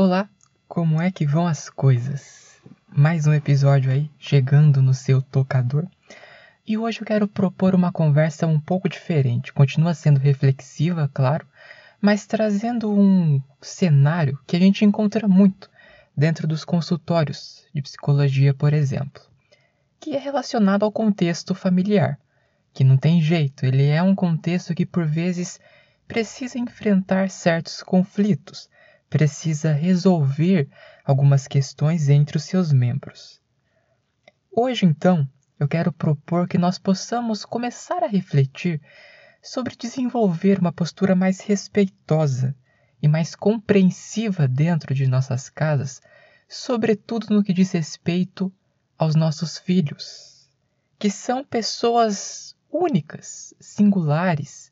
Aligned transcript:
Olá, 0.00 0.28
como 0.68 1.02
é 1.02 1.10
que 1.10 1.26
vão 1.26 1.44
as 1.44 1.68
coisas? 1.68 2.62
Mais 2.86 3.26
um 3.26 3.34
episódio 3.34 3.90
aí 3.90 4.08
chegando 4.16 4.80
no 4.80 4.94
seu 4.94 5.20
tocador. 5.20 5.88
E 6.64 6.78
hoje 6.78 7.00
eu 7.00 7.04
quero 7.04 7.26
propor 7.26 7.74
uma 7.74 7.90
conversa 7.90 8.46
um 8.46 8.60
pouco 8.60 8.88
diferente. 8.88 9.52
Continua 9.52 9.94
sendo 9.94 10.20
reflexiva, 10.20 11.10
claro, 11.12 11.44
mas 12.00 12.26
trazendo 12.26 12.88
um 12.92 13.42
cenário 13.60 14.38
que 14.46 14.54
a 14.54 14.60
gente 14.60 14.84
encontra 14.84 15.26
muito 15.26 15.68
dentro 16.16 16.46
dos 16.46 16.64
consultórios 16.64 17.66
de 17.74 17.82
psicologia, 17.82 18.54
por 18.54 18.72
exemplo, 18.72 19.20
que 19.98 20.14
é 20.14 20.18
relacionado 20.20 20.84
ao 20.84 20.92
contexto 20.92 21.56
familiar, 21.56 22.16
que 22.72 22.84
não 22.84 22.96
tem 22.96 23.20
jeito, 23.20 23.66
ele 23.66 23.88
é 23.88 24.00
um 24.00 24.14
contexto 24.14 24.76
que 24.76 24.86
por 24.86 25.04
vezes 25.04 25.58
precisa 26.06 26.56
enfrentar 26.56 27.30
certos 27.30 27.82
conflitos, 27.82 28.70
precisa 29.08 29.72
resolver 29.72 30.68
algumas 31.04 31.46
questões 31.46 32.08
entre 32.08 32.36
os 32.36 32.44
seus 32.44 32.72
membros. 32.72 33.40
Hoje, 34.50 34.84
então, 34.84 35.28
eu 35.58 35.66
quero 35.66 35.92
propor 35.92 36.46
que 36.46 36.58
nós 36.58 36.78
possamos 36.78 37.44
começar 37.44 38.04
a 38.04 38.08
refletir 38.08 38.80
sobre 39.42 39.76
desenvolver 39.76 40.58
uma 40.58 40.72
postura 40.72 41.14
mais 41.14 41.40
respeitosa 41.40 42.54
e 43.00 43.08
mais 43.08 43.34
compreensiva 43.34 44.46
dentro 44.46 44.94
de 44.94 45.06
nossas 45.06 45.48
casas, 45.48 46.00
sobretudo 46.48 47.28
no 47.30 47.42
que 47.42 47.52
diz 47.52 47.72
respeito 47.72 48.52
aos 48.96 49.14
nossos 49.14 49.58
filhos, 49.58 50.50
que 50.98 51.08
são 51.08 51.44
pessoas 51.44 52.56
únicas, 52.70 53.54
singulares, 53.60 54.70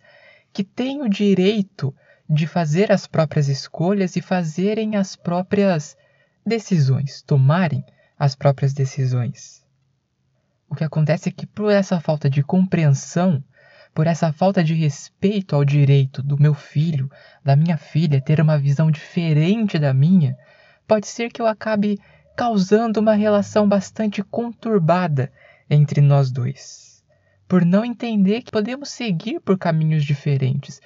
que 0.53 0.64
têm 0.64 1.03
o 1.03 1.09
direito 1.09 1.95
de 2.29 2.47
fazer 2.47 2.91
as 2.91 3.07
próprias 3.07 3.48
escolhas 3.48 4.16
e 4.16 4.21
fazerem 4.21 4.97
as 4.97 5.15
próprias 5.17 5.97
decisões, 6.45 7.23
tomarem 7.23 7.84
as 8.19 8.34
próprias 8.34 8.73
decisões. 8.73 9.64
O 10.69 10.75
que 10.75 10.84
acontece 10.84 11.28
é 11.28 11.33
que, 11.33 11.47
por 11.47 11.70
essa 11.70 12.00
falta 12.00 12.28
de 12.28 12.42
compreensão, 12.42 13.42
por 13.95 14.06
essa 14.06 14.33
falta 14.33 14.62
de 14.62 14.75
respeito 14.75 15.55
ao 15.55 15.65
direito 15.65 16.23
do 16.23 16.39
meu 16.39 16.55
filho, 16.55 17.11
da 17.45 17.56
minha 17.56 17.77
filha 17.77 18.20
ter 18.20 18.41
uma 18.41 18.59
visão 18.59 18.91
diferente 18.91 19.78
da 19.78 19.95
minha, 19.95 20.37
pode 20.87 21.06
ser 21.06 21.31
que 21.31 21.41
eu 21.41 21.47
acabe 21.47 21.98
causando 22.37 23.00
uma 23.00 23.15
relação 23.15 23.67
bastante 23.67 24.22
conturbada 24.22 25.33
entre 25.70 26.00
nós 26.00 26.31
dois. 26.31 27.03
Por 27.48 27.65
não 27.65 27.84
entender 27.84 28.43
que 28.43 28.50
podemos 28.50 28.91
seguir 28.91 29.41
por 29.41 29.56
caminhos 29.56 30.05
diferentes, 30.05 30.81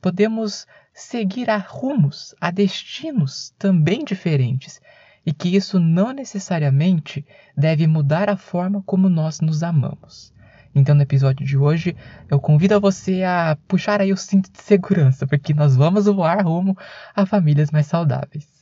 podemos 0.00 0.66
seguir 0.94 1.50
a 1.50 1.56
rumos, 1.56 2.34
a 2.40 2.52
destinos 2.52 3.52
também 3.58 4.04
diferentes, 4.04 4.80
e 5.26 5.32
que 5.32 5.54
isso 5.56 5.80
não 5.80 6.12
necessariamente 6.12 7.26
deve 7.56 7.86
mudar 7.86 8.30
a 8.30 8.36
forma 8.36 8.82
como 8.86 9.08
nós 9.08 9.40
nos 9.40 9.62
amamos. 9.62 10.32
Então, 10.74 10.94
no 10.94 11.02
episódio 11.02 11.44
de 11.44 11.56
hoje, 11.56 11.96
eu 12.30 12.40
convido 12.40 12.74
a 12.74 12.78
você 12.78 13.22
a 13.22 13.56
puxar 13.66 14.00
aí 14.00 14.12
o 14.12 14.16
cinto 14.16 14.50
de 14.50 14.60
segurança, 14.62 15.26
porque 15.26 15.52
nós 15.52 15.76
vamos 15.76 16.06
voar 16.06 16.44
rumo 16.44 16.76
a 17.14 17.26
famílias 17.26 17.70
mais 17.70 17.86
saudáveis. 17.86 18.53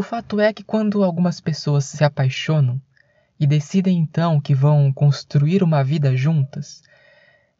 O 0.00 0.02
fato 0.02 0.40
é 0.40 0.50
que 0.50 0.64
quando 0.64 1.04
algumas 1.04 1.42
pessoas 1.42 1.84
se 1.84 2.02
apaixonam, 2.02 2.80
e 3.38 3.46
decidem 3.46 3.98
então 3.98 4.40
que 4.40 4.54
vão 4.54 4.90
construir 4.90 5.62
uma 5.62 5.84
vida 5.84 6.16
juntas, 6.16 6.82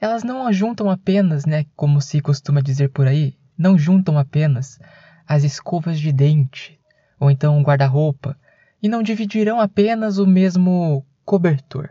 elas 0.00 0.24
não 0.24 0.50
juntam 0.50 0.88
apenas, 0.88 1.44
né, 1.44 1.66
como 1.76 2.00
se 2.00 2.18
costuma 2.22 2.62
dizer 2.62 2.88
por 2.92 3.06
aí, 3.06 3.36
não 3.58 3.76
juntam 3.76 4.16
apenas 4.16 4.80
as 5.28 5.44
escovas 5.44 6.00
de 6.00 6.10
dente 6.12 6.80
ou 7.18 7.30
então 7.30 7.60
o 7.60 7.62
guarda-roupa 7.62 8.34
e 8.82 8.88
não 8.88 9.02
dividirão 9.02 9.60
apenas 9.60 10.16
o 10.16 10.26
mesmo 10.26 11.04
cobertor. 11.26 11.90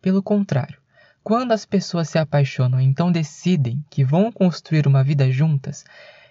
Pelo 0.00 0.22
contrário, 0.22 0.80
quando 1.22 1.52
as 1.52 1.66
pessoas 1.66 2.08
se 2.08 2.18
apaixonam 2.18 2.80
e 2.80 2.84
então 2.86 3.12
decidem 3.12 3.84
que 3.90 4.02
vão 4.02 4.32
construir 4.32 4.86
uma 4.86 5.04
vida 5.04 5.30
juntas, 5.30 5.84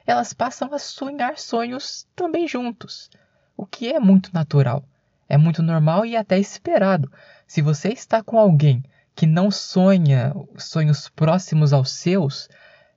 elas 0.03 0.33
passam 0.33 0.73
a 0.73 0.79
sonhar 0.79 1.37
sonhos 1.37 2.07
também 2.15 2.47
juntos, 2.47 3.07
o 3.55 3.65
que 3.65 3.91
é 3.91 3.99
muito 3.99 4.31
natural 4.33 4.83
é 5.27 5.37
muito 5.37 5.63
normal 5.63 6.05
e 6.05 6.15
até 6.15 6.37
esperado. 6.39 7.11
Se 7.47 7.61
você 7.61 7.89
está 7.89 8.23
com 8.23 8.37
alguém 8.37 8.83
que 9.15 9.25
não 9.25 9.49
sonha 9.49 10.33
sonhos 10.57 11.09
próximos 11.09 11.73
aos 11.73 11.91
seus, 11.91 12.49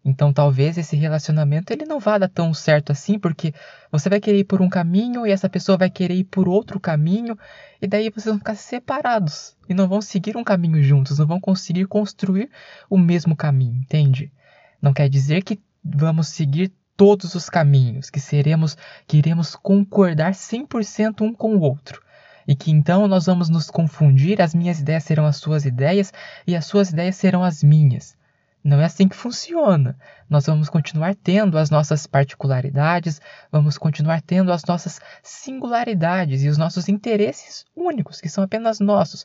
então 0.05 0.33
talvez 0.33 0.77
esse 0.79 0.97
relacionamento 0.97 1.73
ele 1.73 1.85
não 1.85 2.01
vá 2.01 2.19
dar 2.19 2.29
tão 2.29 2.53
certo 2.53 2.93
assim, 2.93 3.19
porque 3.19 3.55
você 3.91 4.09
vai 4.09 4.21
querer 4.21 4.41
ir 4.41 4.45
por 4.45 4.61
um 4.61 4.69
caminho 4.69 5.27
e 5.27 5.31
essa 5.31 5.49
pessoa 5.49 5.79
vai 5.79 5.91
querer 5.91 6.15
ir 6.15 6.25
por 6.25 6.49
outro 6.49 6.81
caminho, 6.81 7.39
e 7.81 7.87
daí 7.87 8.11
vocês 8.11 8.27
vão 8.27 8.39
ficar 8.39 8.57
separados 8.57 9.57
e 9.69 9.75
não 9.75 9.89
vão 9.89 10.01
seguir 10.01 10.37
um 10.37 10.45
caminho 10.45 10.83
juntos, 10.83 11.19
não 11.19 11.27
vão 11.27 11.41
conseguir 11.41 11.87
construir 11.87 12.51
o 12.91 12.99
mesmo 12.99 13.37
caminho, 13.37 13.77
entende? 13.77 14.33
Não 14.81 14.93
quer 14.93 15.09
dizer 15.09 15.43
que 15.43 15.61
vamos 15.85 16.29
seguir 16.29 16.73
todos 16.99 17.37
os 17.37 17.49
caminhos, 17.49 18.11
que 18.11 18.19
seremos 18.19 18.77
que 19.07 19.17
iremos 19.17 19.55
concordar 19.55 20.33
100% 20.33 21.23
um 21.23 21.33
com 21.33 21.55
o 21.55 21.61
outro 21.61 22.03
e 22.45 22.57
que 22.57 22.73
então 22.73 23.07
nós 23.07 23.27
vamos 23.27 23.49
nos 23.49 23.71
confundir, 23.71 24.43
as 24.43 24.55
minhas 24.55 24.81
ideias 24.81 25.05
serão 25.05 25.25
as 25.25 25.37
suas 25.37 25.65
ideias 25.65 26.13
e 26.47 26.57
as 26.57 26.65
suas 26.65 26.91
ideias 26.91 27.15
serão 27.15 27.45
as 27.45 27.63
minhas. 27.63 28.17
Não 28.65 28.81
é 28.81 28.87
assim 28.87 29.07
que 29.07 29.15
funciona. 29.15 29.97
Nós 30.29 30.47
vamos 30.47 30.69
continuar 30.69 31.15
tendo 31.15 31.57
as 31.57 31.71
nossas 31.71 32.07
particularidades, 32.07 33.21
vamos 33.53 33.79
continuar 33.79 34.21
tendo 34.21 34.51
as 34.51 34.65
nossas 34.65 34.99
singularidades 35.23 36.43
e 36.43 36.49
os 36.49 36.59
nossos 36.59 36.89
interesses 36.89 37.65
únicos, 37.77 38.21
que 38.21 38.29
são 38.29 38.43
apenas 38.43 38.81
nossos. 38.81 39.25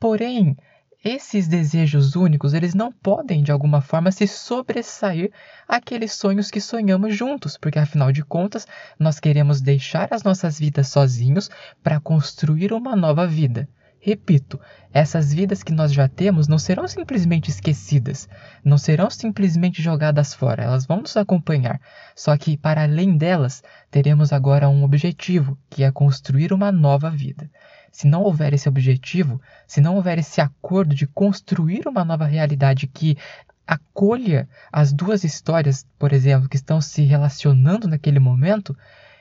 Porém, 0.00 0.56
esses 1.04 1.46
desejos 1.46 2.16
únicos, 2.16 2.54
eles 2.54 2.74
não 2.74 2.90
podem 2.90 3.42
de 3.42 3.52
alguma 3.52 3.82
forma 3.82 4.10
se 4.10 4.26
sobressair 4.26 5.30
àqueles 5.68 6.14
sonhos 6.14 6.50
que 6.50 6.62
sonhamos 6.62 7.14
juntos, 7.14 7.58
porque 7.58 7.78
afinal 7.78 8.10
de 8.10 8.24
contas, 8.24 8.66
nós 8.98 9.20
queremos 9.20 9.60
deixar 9.60 10.08
as 10.10 10.22
nossas 10.22 10.58
vidas 10.58 10.88
sozinhos 10.88 11.50
para 11.82 12.00
construir 12.00 12.72
uma 12.72 12.96
nova 12.96 13.26
vida. 13.26 13.68
Repito, 14.00 14.58
essas 14.92 15.32
vidas 15.32 15.62
que 15.62 15.72
nós 15.72 15.92
já 15.92 16.08
temos 16.08 16.48
não 16.48 16.58
serão 16.58 16.86
simplesmente 16.88 17.50
esquecidas, 17.50 18.28
não 18.64 18.78
serão 18.78 19.10
simplesmente 19.10 19.82
jogadas 19.82 20.32
fora, 20.32 20.62
elas 20.62 20.86
vão 20.86 21.00
nos 21.00 21.16
acompanhar. 21.16 21.80
Só 22.14 22.36
que, 22.36 22.56
para 22.56 22.82
além 22.82 23.16
delas, 23.16 23.62
teremos 23.90 24.32
agora 24.32 24.68
um 24.68 24.84
objetivo, 24.84 25.58
que 25.70 25.84
é 25.84 25.90
construir 25.90 26.52
uma 26.52 26.72
nova 26.72 27.10
vida 27.10 27.50
se 27.94 28.08
não 28.08 28.22
houver 28.24 28.52
esse 28.52 28.68
objetivo, 28.68 29.40
se 29.68 29.80
não 29.80 29.94
houver 29.94 30.18
esse 30.18 30.40
acordo 30.40 30.96
de 30.96 31.06
construir 31.06 31.86
uma 31.86 32.04
nova 32.04 32.26
realidade 32.26 32.88
que 32.88 33.16
acolha 33.64 34.48
as 34.72 34.92
duas 34.92 35.22
histórias, 35.22 35.86
por 35.96 36.12
exemplo, 36.12 36.48
que 36.48 36.56
estão 36.56 36.80
se 36.80 37.04
relacionando 37.04 37.86
naquele 37.86 38.18
momento, 38.18 38.76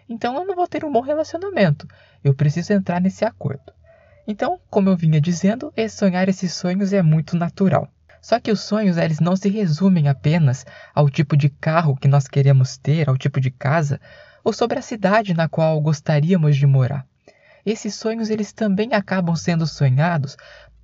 então 0.09 0.35
eu 0.35 0.44
não 0.44 0.56
vou 0.56 0.67
ter 0.67 0.83
um 0.83 0.91
bom 0.91 1.01
relacionamento. 1.01 1.88
Eu 2.23 2.33
preciso 2.33 2.73
entrar 2.73 3.00
nesse 3.00 3.23
acordo. 3.23 3.72
Então, 4.28 4.59
como 4.72 4.89
eu 4.89 4.97
vinha 4.97 5.22
dizendo, 5.22 5.72
sonhar 5.88 6.28
esses 6.28 6.51
sonhos 6.51 6.94
é 6.94 7.03
muito 7.03 7.38
natural. 7.38 7.88
Só 8.19 8.39
que 8.39 8.51
os 8.51 8.62
sonhos 8.62 8.97
eles 8.97 9.19
não 9.19 9.35
se 9.35 9.50
resumem 9.50 10.07
apenas 10.07 10.66
ao 10.95 11.12
tipo 11.12 11.38
de 11.38 11.47
carro 11.47 11.95
que 11.95 12.07
nós 12.07 12.28
queremos 12.28 12.75
ter, 12.75 13.07
ao 13.07 13.19
tipo 13.19 13.39
de 13.39 13.51
casa, 13.51 14.01
ou 14.44 14.51
sobre 14.51 14.79
a 14.79 14.81
cidade 14.81 15.31
na 15.35 15.47
qual 15.47 15.79
gostaríamos 15.79 16.57
de 16.57 16.66
morar 16.66 17.06
esses 17.66 17.96
sonhos 17.96 18.29
eles 18.29 18.51
também 18.51 18.94
acabam 18.94 19.35
sendo 19.35 19.66
sonhados 19.66 20.35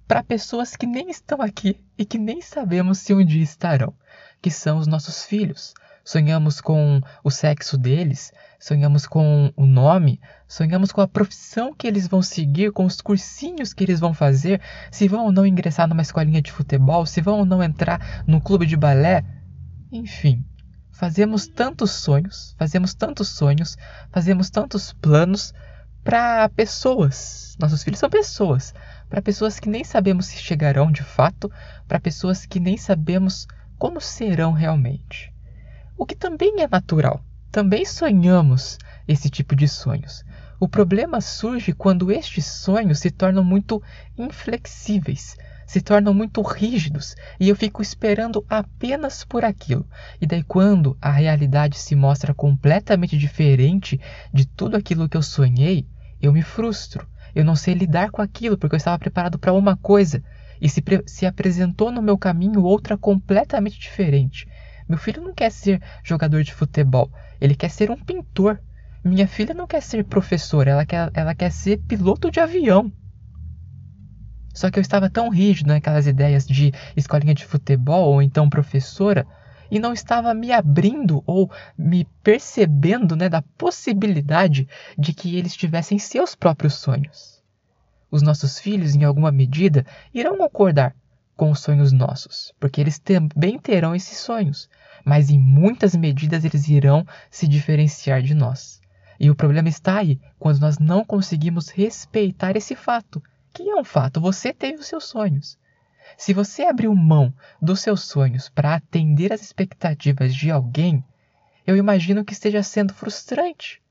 para 0.07 0.23
pessoas 0.23 0.75
que 0.75 0.87
nem 0.87 1.09
estão 1.09 1.41
aqui 1.41 1.79
e 1.97 2.03
que 2.03 2.17
nem 2.17 2.41
sabemos 2.41 2.97
se 2.97 3.13
um 3.13 3.23
dia 3.23 3.43
estarão, 3.43 3.93
que 4.41 4.49
são 4.49 4.77
os 4.79 4.87
nossos 4.87 5.23
filhos. 5.23 5.73
Sonhamos 6.03 6.59
com 6.59 6.99
o 7.23 7.29
sexo 7.29 7.77
deles, 7.77 8.31
sonhamos 8.59 9.05
com 9.05 9.53
o 9.55 9.65
nome, 9.67 10.19
sonhamos 10.47 10.91
com 10.91 11.01
a 11.01 11.07
profissão 11.07 11.75
que 11.75 11.85
eles 11.85 12.07
vão 12.07 12.23
seguir, 12.23 12.71
com 12.71 12.85
os 12.85 12.99
cursinhos 13.01 13.71
que 13.73 13.83
eles 13.83 13.99
vão 13.99 14.11
fazer, 14.11 14.59
se 14.89 15.07
vão 15.07 15.25
ou 15.25 15.31
não 15.31 15.45
ingressar 15.45 15.87
numa 15.87 16.01
escolinha 16.01 16.41
de 16.41 16.51
futebol, 16.51 17.05
se 17.05 17.21
vão 17.21 17.39
ou 17.39 17.45
não 17.45 17.61
entrar 17.61 18.23
num 18.25 18.39
clube 18.39 18.65
de 18.65 18.75
balé. 18.75 19.23
Enfim, 19.91 20.43
fazemos 20.91 21.45
tantos 21.45 21.91
sonhos, 21.91 22.55
fazemos 22.57 22.95
tantos 22.95 23.27
sonhos, 23.29 23.77
fazemos 24.11 24.49
tantos 24.49 24.93
planos 24.93 25.53
para 26.03 26.49
pessoas. 26.49 27.55
Nossos 27.59 27.83
filhos 27.83 27.99
são 27.99 28.09
pessoas. 28.09 28.73
Para 29.09 29.21
pessoas 29.21 29.59
que 29.59 29.69
nem 29.69 29.83
sabemos 29.83 30.27
se 30.27 30.37
chegarão 30.37 30.91
de 30.91 31.03
fato, 31.03 31.51
para 31.87 31.99
pessoas 31.99 32.45
que 32.45 32.59
nem 32.59 32.77
sabemos 32.77 33.47
como 33.77 33.99
serão 33.99 34.51
realmente. 34.51 35.33
O 35.97 36.05
que 36.05 36.15
também 36.15 36.61
é 36.61 36.67
natural. 36.67 37.23
Também 37.51 37.85
sonhamos 37.85 38.77
esse 39.07 39.29
tipo 39.29 39.55
de 39.55 39.67
sonhos. 39.67 40.23
O 40.59 40.67
problema 40.67 41.21
surge 41.21 41.73
quando 41.73 42.11
estes 42.11 42.45
sonhos 42.45 42.99
se 42.99 43.09
tornam 43.09 43.43
muito 43.43 43.81
inflexíveis, 44.17 45.37
se 45.69 45.81
tornam 45.81 46.15
muito 46.15 46.41
rígidos 46.41 47.15
e 47.39 47.47
eu 47.47 47.55
fico 47.55 47.79
esperando 47.79 48.43
apenas 48.49 49.23
por 49.23 49.45
aquilo. 49.45 49.85
E 50.19 50.25
daí, 50.25 50.41
quando 50.41 50.97
a 50.99 51.11
realidade 51.11 51.77
se 51.77 51.95
mostra 51.95 52.33
completamente 52.33 53.15
diferente 53.15 54.01
de 54.33 54.47
tudo 54.47 54.75
aquilo 54.75 55.07
que 55.07 55.15
eu 55.15 55.21
sonhei, 55.21 55.85
eu 56.19 56.33
me 56.33 56.41
frustro. 56.41 57.07
Eu 57.35 57.45
não 57.45 57.55
sei 57.55 57.75
lidar 57.75 58.09
com 58.09 58.19
aquilo 58.19 58.57
porque 58.57 58.73
eu 58.73 58.77
estava 58.77 58.97
preparado 58.97 59.37
para 59.37 59.53
uma 59.53 59.77
coisa 59.77 60.23
e 60.59 60.67
se, 60.67 60.83
se 61.05 61.27
apresentou 61.27 61.91
no 61.91 62.01
meu 62.01 62.17
caminho 62.17 62.63
outra 62.63 62.97
completamente 62.97 63.79
diferente. 63.79 64.47
Meu 64.87 64.97
filho 64.97 65.21
não 65.21 65.35
quer 65.35 65.51
ser 65.51 65.79
jogador 66.03 66.41
de 66.41 66.51
futebol, 66.51 67.11
ele 67.39 67.53
quer 67.53 67.69
ser 67.69 67.91
um 67.91 67.95
pintor. 67.95 68.59
Minha 69.03 69.27
filha 69.27 69.53
não 69.53 69.67
quer 69.67 69.83
ser 69.83 70.03
professora, 70.03 70.71
ela 70.71 70.83
quer, 70.83 71.11
ela 71.13 71.35
quer 71.35 71.51
ser 71.51 71.77
piloto 71.87 72.31
de 72.31 72.39
avião. 72.39 72.91
Só 74.53 74.69
que 74.69 74.79
eu 74.79 74.81
estava 74.81 75.09
tão 75.09 75.29
rígido 75.29 75.67
naquelas 75.67 76.07
ideias 76.07 76.45
de 76.45 76.71
escolinha 76.95 77.33
de 77.33 77.45
futebol 77.45 78.11
ou 78.11 78.21
então 78.21 78.49
professora 78.49 79.25
e 79.71 79.79
não 79.79 79.93
estava 79.93 80.33
me 80.33 80.51
abrindo 80.51 81.23
ou 81.25 81.49
me 81.77 82.05
percebendo 82.23 83.15
né, 83.15 83.29
da 83.29 83.41
possibilidade 83.41 84.67
de 84.97 85.13
que 85.13 85.37
eles 85.37 85.55
tivessem 85.55 85.99
seus 85.99 86.35
próprios 86.35 86.75
sonhos. 86.75 87.43
Os 88.11 88.21
nossos 88.21 88.57
filhos, 88.57 88.95
em 88.95 89.03
alguma 89.03 89.31
medida, 89.31 89.85
irão 90.13 90.37
concordar 90.37 90.95
com 91.35 91.51
os 91.51 91.59
sonhos 91.59 91.91
nossos, 91.91 92.51
porque 92.59 92.81
eles 92.81 92.97
também 92.99 93.57
terão 93.59 93.95
esses 93.95 94.17
sonhos, 94.17 94.67
mas 95.05 95.29
em 95.29 95.39
muitas 95.39 95.95
medidas 95.95 96.43
eles 96.43 96.67
irão 96.67 97.05
se 97.29 97.47
diferenciar 97.47 98.21
de 98.21 98.33
nós. 98.33 98.81
E 99.19 99.29
o 99.29 99.35
problema 99.35 99.69
está 99.69 99.99
aí 99.99 100.19
quando 100.39 100.59
nós 100.59 100.79
não 100.79 101.05
conseguimos 101.05 101.69
respeitar 101.69 102.57
esse 102.57 102.75
fato 102.75 103.21
que 103.53 103.69
é 103.69 103.75
um 103.75 103.83
fato, 103.83 104.21
você 104.21 104.53
teve 104.53 104.79
os 104.79 104.87
seus 104.87 105.05
sonhos. 105.05 105.57
Se 106.17 106.33
você 106.33 106.63
abriu 106.63 106.93
mão 106.95 107.33
dos 107.61 107.81
seus 107.81 108.03
sonhos 108.03 108.49
para 108.49 108.75
atender 108.75 109.31
às 109.31 109.41
expectativas 109.41 110.33
de 110.35 110.51
alguém, 110.51 111.03
eu 111.65 111.77
imagino 111.77 112.25
que 112.25 112.33
esteja 112.33 112.63
sendo 112.63 112.93
frustrante. 112.93 113.81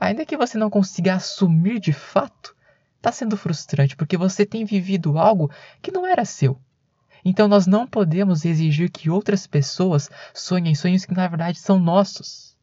Ainda 0.00 0.24
que 0.24 0.36
você 0.36 0.56
não 0.56 0.70
consiga 0.70 1.14
assumir 1.14 1.80
de 1.80 1.92
fato, 1.92 2.56
está 2.96 3.12
sendo 3.12 3.36
frustrante 3.36 3.96
porque 3.96 4.16
você 4.16 4.46
tem 4.46 4.64
vivido 4.64 5.18
algo 5.18 5.50
que 5.82 5.90
não 5.90 6.06
era 6.06 6.24
seu. 6.24 6.60
Então 7.24 7.48
nós 7.48 7.66
não 7.66 7.86
podemos 7.86 8.44
exigir 8.44 8.90
que 8.90 9.10
outras 9.10 9.46
pessoas 9.46 10.08
sonhem 10.32 10.74
sonhos 10.74 11.04
que 11.04 11.14
na 11.14 11.26
verdade 11.26 11.58
são 11.58 11.78
nossos. 11.78 12.56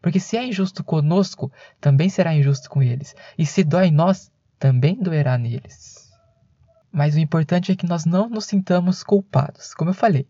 Porque 0.00 0.20
se 0.20 0.36
é 0.36 0.44
injusto 0.44 0.82
conosco, 0.82 1.52
também 1.80 2.08
será 2.08 2.34
injusto 2.34 2.70
com 2.70 2.82
eles. 2.82 3.14
E 3.36 3.44
se 3.44 3.64
dói 3.64 3.86
em 3.86 3.92
nós, 3.92 4.30
também 4.58 5.00
doerá 5.00 5.38
neles. 5.38 6.10
Mas 6.90 7.14
o 7.14 7.18
importante 7.18 7.70
é 7.70 7.76
que 7.76 7.86
nós 7.86 8.04
não 8.04 8.28
nos 8.28 8.46
sintamos 8.46 9.02
culpados. 9.02 9.74
Como 9.74 9.90
eu 9.90 9.94
falei, 9.94 10.26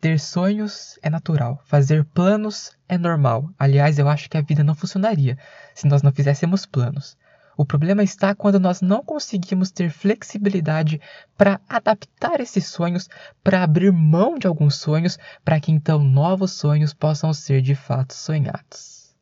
ter 0.00 0.18
sonhos 0.18 0.98
é 1.02 1.10
natural, 1.10 1.60
fazer 1.66 2.04
planos 2.04 2.72
é 2.88 2.96
normal. 2.96 3.50
Aliás, 3.58 3.98
eu 3.98 4.08
acho 4.08 4.30
que 4.30 4.36
a 4.38 4.40
vida 4.40 4.64
não 4.64 4.74
funcionaria 4.74 5.36
se 5.74 5.86
nós 5.86 6.02
não 6.02 6.12
fizéssemos 6.12 6.64
planos. 6.64 7.18
O 7.56 7.66
problema 7.66 8.02
está 8.02 8.34
quando 8.34 8.58
nós 8.58 8.80
não 8.80 9.04
conseguimos 9.04 9.70
ter 9.70 9.90
flexibilidade 9.90 10.98
para 11.36 11.60
adaptar 11.68 12.40
esses 12.40 12.66
sonhos, 12.66 13.06
para 13.44 13.62
abrir 13.62 13.92
mão 13.92 14.38
de 14.38 14.46
alguns 14.46 14.76
sonhos, 14.76 15.18
para 15.44 15.60
que 15.60 15.70
então 15.70 16.02
novos 16.02 16.52
sonhos 16.52 16.94
possam 16.94 17.34
ser 17.34 17.60
de 17.60 17.74
fato 17.74 18.14
sonhados. 18.14 19.14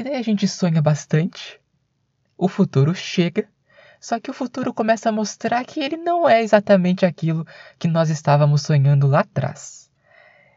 E 0.00 0.02
daí 0.02 0.14
a 0.16 0.22
gente 0.22 0.48
sonha 0.48 0.80
bastante, 0.80 1.60
o 2.34 2.48
futuro 2.48 2.94
chega, 2.94 3.46
só 4.00 4.18
que 4.18 4.30
o 4.30 4.32
futuro 4.32 4.72
começa 4.72 5.10
a 5.10 5.12
mostrar 5.12 5.62
que 5.62 5.78
ele 5.78 5.98
não 5.98 6.26
é 6.26 6.42
exatamente 6.42 7.04
aquilo 7.04 7.46
que 7.78 7.86
nós 7.86 8.08
estávamos 8.08 8.62
sonhando 8.62 9.06
lá 9.06 9.20
atrás. 9.20 9.90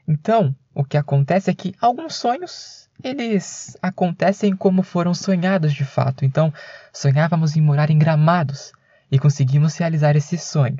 Então, 0.07 0.55
o 0.73 0.81
que 0.85 0.95
acontece 0.95 1.51
é 1.51 1.53
que 1.53 1.75
alguns 1.81 2.15
sonhos 2.15 2.89
eles 3.03 3.77
acontecem 3.81 4.55
como 4.55 4.81
foram 4.81 5.13
sonhados 5.13 5.73
de 5.73 5.83
fato. 5.83 6.23
Então, 6.23 6.53
sonhávamos 6.93 7.57
em 7.57 7.61
morar 7.61 7.89
em 7.89 7.99
gramados 7.99 8.71
e 9.11 9.19
conseguimos 9.19 9.75
realizar 9.75 10.15
esse 10.15 10.37
sonho. 10.37 10.79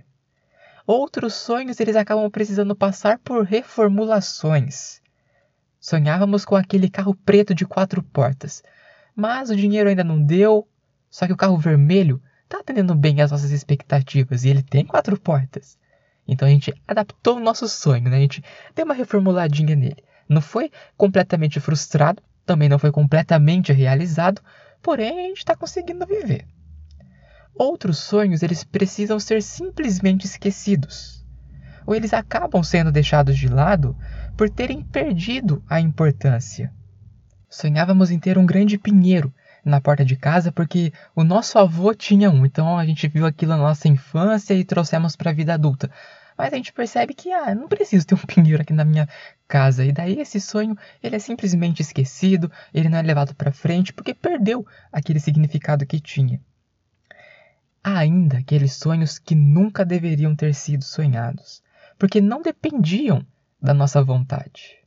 Outros 0.88 1.34
sonhos 1.34 1.82
eles 1.82 1.98
acabam 1.98 2.32
precisando 2.32 2.74
passar 2.78 3.20
por 3.20 3.44
reformulações. 3.44 5.03
Sonhávamos 5.84 6.46
com 6.46 6.56
aquele 6.56 6.90
carro 6.90 7.14
preto 7.14 7.54
de 7.54 7.66
quatro 7.66 8.02
portas, 8.02 8.64
mas 9.14 9.50
o 9.50 9.56
dinheiro 9.56 9.90
ainda 9.90 10.02
não 10.02 10.18
deu. 10.18 10.66
Só 11.10 11.28
que 11.28 11.34
o 11.34 11.36
carro 11.36 11.58
vermelho 11.58 12.24
está 12.46 12.60
atendendo 12.60 12.96
bem 12.96 13.20
às 13.20 13.32
nossas 13.32 13.52
expectativas 13.52 14.46
e 14.46 14.50
ele 14.50 14.64
tem 14.64 14.86
quatro 14.86 15.20
portas. 15.20 15.78
Então 16.26 16.48
a 16.48 16.52
gente 16.52 16.74
adaptou 16.88 17.36
o 17.36 17.42
nosso 17.42 17.68
sonho, 17.68 18.10
né? 18.10 18.16
a 18.16 18.20
gente 18.22 18.42
deu 18.74 18.86
uma 18.86 18.94
reformuladinha 18.94 19.76
nele. 19.76 20.02
Não 20.30 20.40
foi 20.40 20.72
completamente 20.96 21.60
frustrado, 21.60 22.24
também 22.46 22.70
não 22.70 22.80
foi 22.80 22.90
completamente 22.90 23.74
realizado, 23.74 24.42
porém 24.82 25.20
a 25.20 25.28
gente 25.28 25.40
está 25.40 25.54
conseguindo 25.54 26.06
viver. 26.06 26.48
Outros 27.54 27.98
sonhos 27.98 28.42
eles 28.42 28.64
precisam 28.64 29.20
ser 29.20 29.44
simplesmente 29.44 30.26
esquecidos, 30.26 31.26
ou 31.86 31.94
eles 31.94 32.14
acabam 32.14 32.64
sendo 32.64 32.90
deixados 32.90 33.38
de 33.38 33.50
lado 33.50 33.98
por 34.36 34.50
terem 34.50 34.82
perdido 34.82 35.64
a 35.70 35.80
importância. 35.80 36.74
Sonhávamos 37.50 38.10
em 38.10 38.20
ter 38.20 38.38
um 38.38 38.46
grande 38.46 38.78
pinheiro 38.78 39.34
na 39.64 39.80
porta 39.80 40.04
de 40.04 40.16
casa 40.16 40.52
porque 40.52 40.92
o 41.16 41.24
nosso 41.24 41.58
avô 41.60 41.94
tinha 41.94 42.30
um, 42.30 42.46
então 42.46 42.78
a 42.78 42.86
gente 42.86 43.08
viu 43.08 43.26
aquilo 43.26 43.52
na 43.52 43.58
nossa 43.58 43.88
infância 43.88 44.54
e 44.54 44.66
trouxemos 44.66 45.16
para 45.16 45.30
a 45.30 45.34
vida 45.34 45.54
adulta. 45.54 45.90
Mas 46.36 46.52
a 46.52 46.56
gente 46.56 46.74
percebe 46.74 47.14
que 47.14 47.32
ah, 47.32 47.54
não 47.54 47.68
preciso 47.68 48.08
ter 48.08 48.16
um 48.16 48.18
pinheiro 48.26 48.62
aqui 48.62 48.74
na 48.74 48.84
minha 48.84 49.08
casa. 49.48 49.86
E 49.86 49.92
daí 49.92 50.20
esse 50.20 50.42
sonho 50.42 50.76
ele 51.02 51.16
é 51.16 51.20
simplesmente 51.20 51.82
esquecido, 51.82 52.52
ele 52.74 52.90
não 52.90 52.98
é 52.98 53.04
levado 53.04 53.36
para 53.36 53.52
frente 53.52 53.94
porque 53.94 54.16
perdeu 54.16 54.66
aquele 54.92 55.20
significado 55.20 55.86
que 55.86 56.00
tinha. 56.00 56.42
Há 57.84 58.00
ainda 58.00 58.40
aqueles 58.40 58.74
sonhos 58.74 59.20
que 59.20 59.36
nunca 59.36 59.86
deveriam 59.86 60.36
ter 60.36 60.56
sido 60.56 60.84
sonhados, 60.84 61.62
porque 62.00 62.20
não 62.20 62.42
dependiam 62.42 63.24
da 63.64 63.74
nossa 63.74 64.04
vontade. 64.04 64.78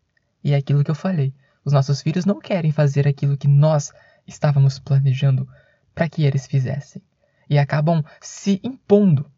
E 0.44 0.52
é 0.52 0.56
aquilo 0.56 0.84
que 0.84 0.90
eu 0.90 0.94
falei. 0.94 1.32
Os 1.64 1.72
nossos 1.72 2.02
filhos 2.02 2.26
não 2.26 2.38
querem 2.38 2.70
fazer 2.70 3.08
aquilo 3.08 3.36
que 3.36 3.48
nós 3.48 3.90
estávamos 4.26 4.78
planejando 4.78 5.48
para 5.94 6.10
que 6.10 6.24
eles 6.24 6.46
fizessem. 6.46 7.00
E 7.48 7.58
acabam 7.58 8.04
se 8.20 8.60
impondo, 8.62 9.30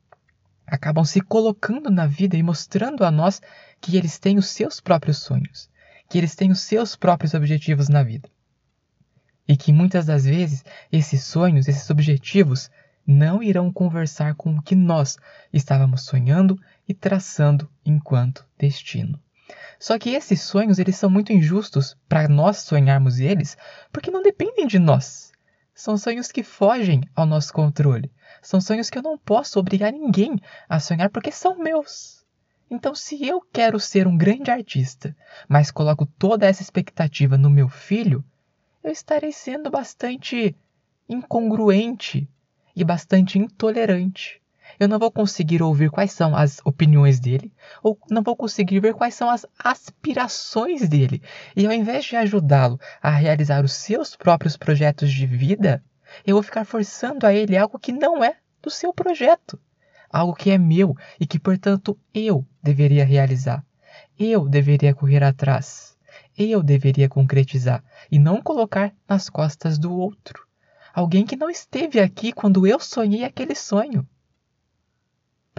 acabam 0.67 1.05
se 1.05 1.21
colocando 1.21 1.89
na 1.89 2.05
vida 2.05 2.37
e 2.37 2.43
mostrando 2.43 3.05
a 3.05 3.13
nós 3.13 3.41
que 3.81 3.97
eles 3.97 4.19
têm 4.19 4.39
os 4.39 4.49
seus 4.49 4.81
próprios 4.81 5.19
sonhos, 5.19 5.71
que 6.09 6.19
eles 6.19 6.35
têm 6.35 6.51
os 6.51 6.61
seus 6.61 6.97
próprios 6.97 7.33
objetivos 7.33 7.89
na 7.89 8.03
vida. 8.03 8.29
E 9.47 9.57
que 9.57 9.73
muitas 9.73 10.05
das 10.05 10.25
vezes 10.25 10.65
esses 10.91 11.23
sonhos, 11.23 11.69
esses 11.69 11.89
objetivos, 11.89 12.71
não 13.07 13.43
irão 13.43 13.73
conversar 13.73 14.35
com 14.35 14.57
o 14.57 14.63
que 14.63 14.75
nós 14.75 15.17
estávamos 15.53 16.03
sonhando 16.03 16.61
e 16.87 16.93
traçando 16.93 17.71
enquanto 17.87 18.45
destino. 18.59 19.19
Só 19.79 19.99
que 19.99 20.11
esses 20.11 20.43
sonhos 20.43 20.79
eles 20.79 20.97
são 20.97 21.09
muito 21.09 21.33
injustos 21.33 21.97
para 22.09 22.29
nós 22.29 22.59
sonharmos 22.59 23.19
eles, 23.21 23.57
porque 23.93 24.11
não 24.11 24.23
dependem 24.23 24.67
de 24.67 24.79
nós. 24.79 25.33
São 25.75 25.97
sonhos 25.97 26.33
que 26.33 26.43
fogem 26.43 27.03
ao 27.15 27.25
nosso 27.25 27.53
controle. 27.53 28.11
São 28.43 28.61
sonhos 28.61 28.91
que 28.91 28.99
eu 28.99 29.03
não 29.03 29.17
posso 29.17 29.61
obrigar 29.61 29.93
ninguém 29.93 30.39
a 30.69 30.81
sonhar 30.81 31.09
porque 31.11 31.31
são 31.31 31.57
meus. 31.59 32.25
Então, 32.71 32.95
se 32.95 33.27
eu 33.27 33.41
quero 33.53 33.79
ser 33.79 34.07
um 34.07 34.19
grande 34.19 34.51
artista, 34.51 35.17
mas 35.49 35.71
coloco 35.71 36.05
toda 36.05 36.47
essa 36.47 36.63
expectativa 36.63 37.39
no 37.39 37.49
meu 37.49 37.69
filho, 37.69 38.25
eu 38.83 38.91
estarei 38.91 39.33
sendo 39.33 39.71
bastante 39.71 40.55
incongruente 41.09 42.29
e 42.75 42.85
bastante 42.85 43.39
intolerante 43.39 44.43
eu 44.79 44.89
não 44.89 44.99
vou 44.99 45.11
conseguir 45.11 45.63
ouvir 45.63 45.91
quais 45.91 46.13
são 46.13 46.37
as 46.37 46.61
opiniões 46.65 47.19
dele, 47.19 47.53
ou 47.83 47.99
não 48.11 48.23
vou 48.23 48.37
conseguir 48.37 48.81
ver 48.81 48.95
quais 48.95 49.15
são 49.15 49.29
as 49.29 49.45
aspirações 49.59 50.89
dele. 50.89 51.23
E 51.57 51.67
ao 51.67 51.73
invés 51.73 52.05
de 52.05 52.17
ajudá-lo 52.17 52.79
a 53.03 53.11
realizar 53.11 53.65
os 53.65 53.73
seus 53.73 54.15
próprios 54.15 54.57
projetos 54.57 55.13
de 55.13 55.27
vida, 55.27 55.83
eu 56.25 56.37
vou 56.37 56.43
ficar 56.43 56.65
forçando 56.65 57.27
a 57.27 57.35
ele 57.35 57.57
algo 57.57 57.79
que 57.79 57.93
não 57.93 58.23
é 58.23 58.37
do 58.63 58.71
seu 58.71 58.93
projeto, 58.93 59.59
algo 60.11 60.35
que 60.35 60.51
é 60.51 60.59
meu 60.59 60.97
e 61.19 61.27
que, 61.27 61.39
portanto, 61.39 61.99
eu 62.15 62.47
deveria 62.63 63.05
realizar. 63.05 63.65
Eu 64.19 64.49
deveria 64.49 64.95
correr 64.95 65.23
atrás. 65.23 65.97
Eu 66.37 66.63
deveria 66.63 67.09
concretizar 67.09 67.83
e 68.11 68.19
não 68.19 68.41
colocar 68.41 68.95
nas 69.09 69.29
costas 69.29 69.79
do 69.79 69.93
outro. 69.93 70.47
Alguém 70.95 71.27
que 71.27 71.37
não 71.37 71.51
esteve 71.51 72.01
aqui 72.01 72.33
quando 72.33 72.67
eu 72.67 72.79
sonhei 72.79 73.25
aquele 73.25 73.55
sonho. 73.55 74.07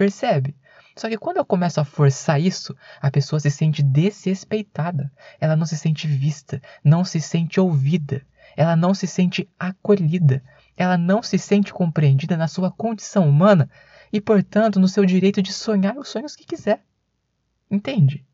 Percebe? 0.00 0.56
Só 0.96 1.10
que 1.10 1.18
quando 1.18 1.36
eu 1.36 1.44
começo 1.44 1.78
a 1.78 1.84
forçar 1.84 2.40
isso, 2.40 2.74
a 3.02 3.10
pessoa 3.10 3.38
se 3.38 3.50
sente 3.50 3.82
desrespeitada. 3.82 5.12
Ela 5.38 5.54
não 5.54 5.66
se 5.66 5.76
sente 5.76 6.06
vista, 6.06 6.58
não 6.82 7.04
se 7.04 7.20
sente 7.20 7.60
ouvida, 7.60 8.22
ela 8.56 8.74
não 8.74 8.94
se 8.94 9.06
sente 9.06 9.46
acolhida, 9.58 10.42
ela 10.74 10.96
não 10.96 11.22
se 11.22 11.36
sente 11.36 11.70
compreendida 11.70 12.34
na 12.34 12.48
sua 12.48 12.70
condição 12.70 13.28
humana 13.28 13.68
e, 14.10 14.22
portanto, 14.22 14.80
no 14.80 14.88
seu 14.88 15.04
direito 15.04 15.42
de 15.42 15.52
sonhar 15.52 15.98
os 15.98 16.08
sonhos 16.08 16.34
que 16.34 16.46
quiser. 16.46 16.82
Entende? 17.70 18.24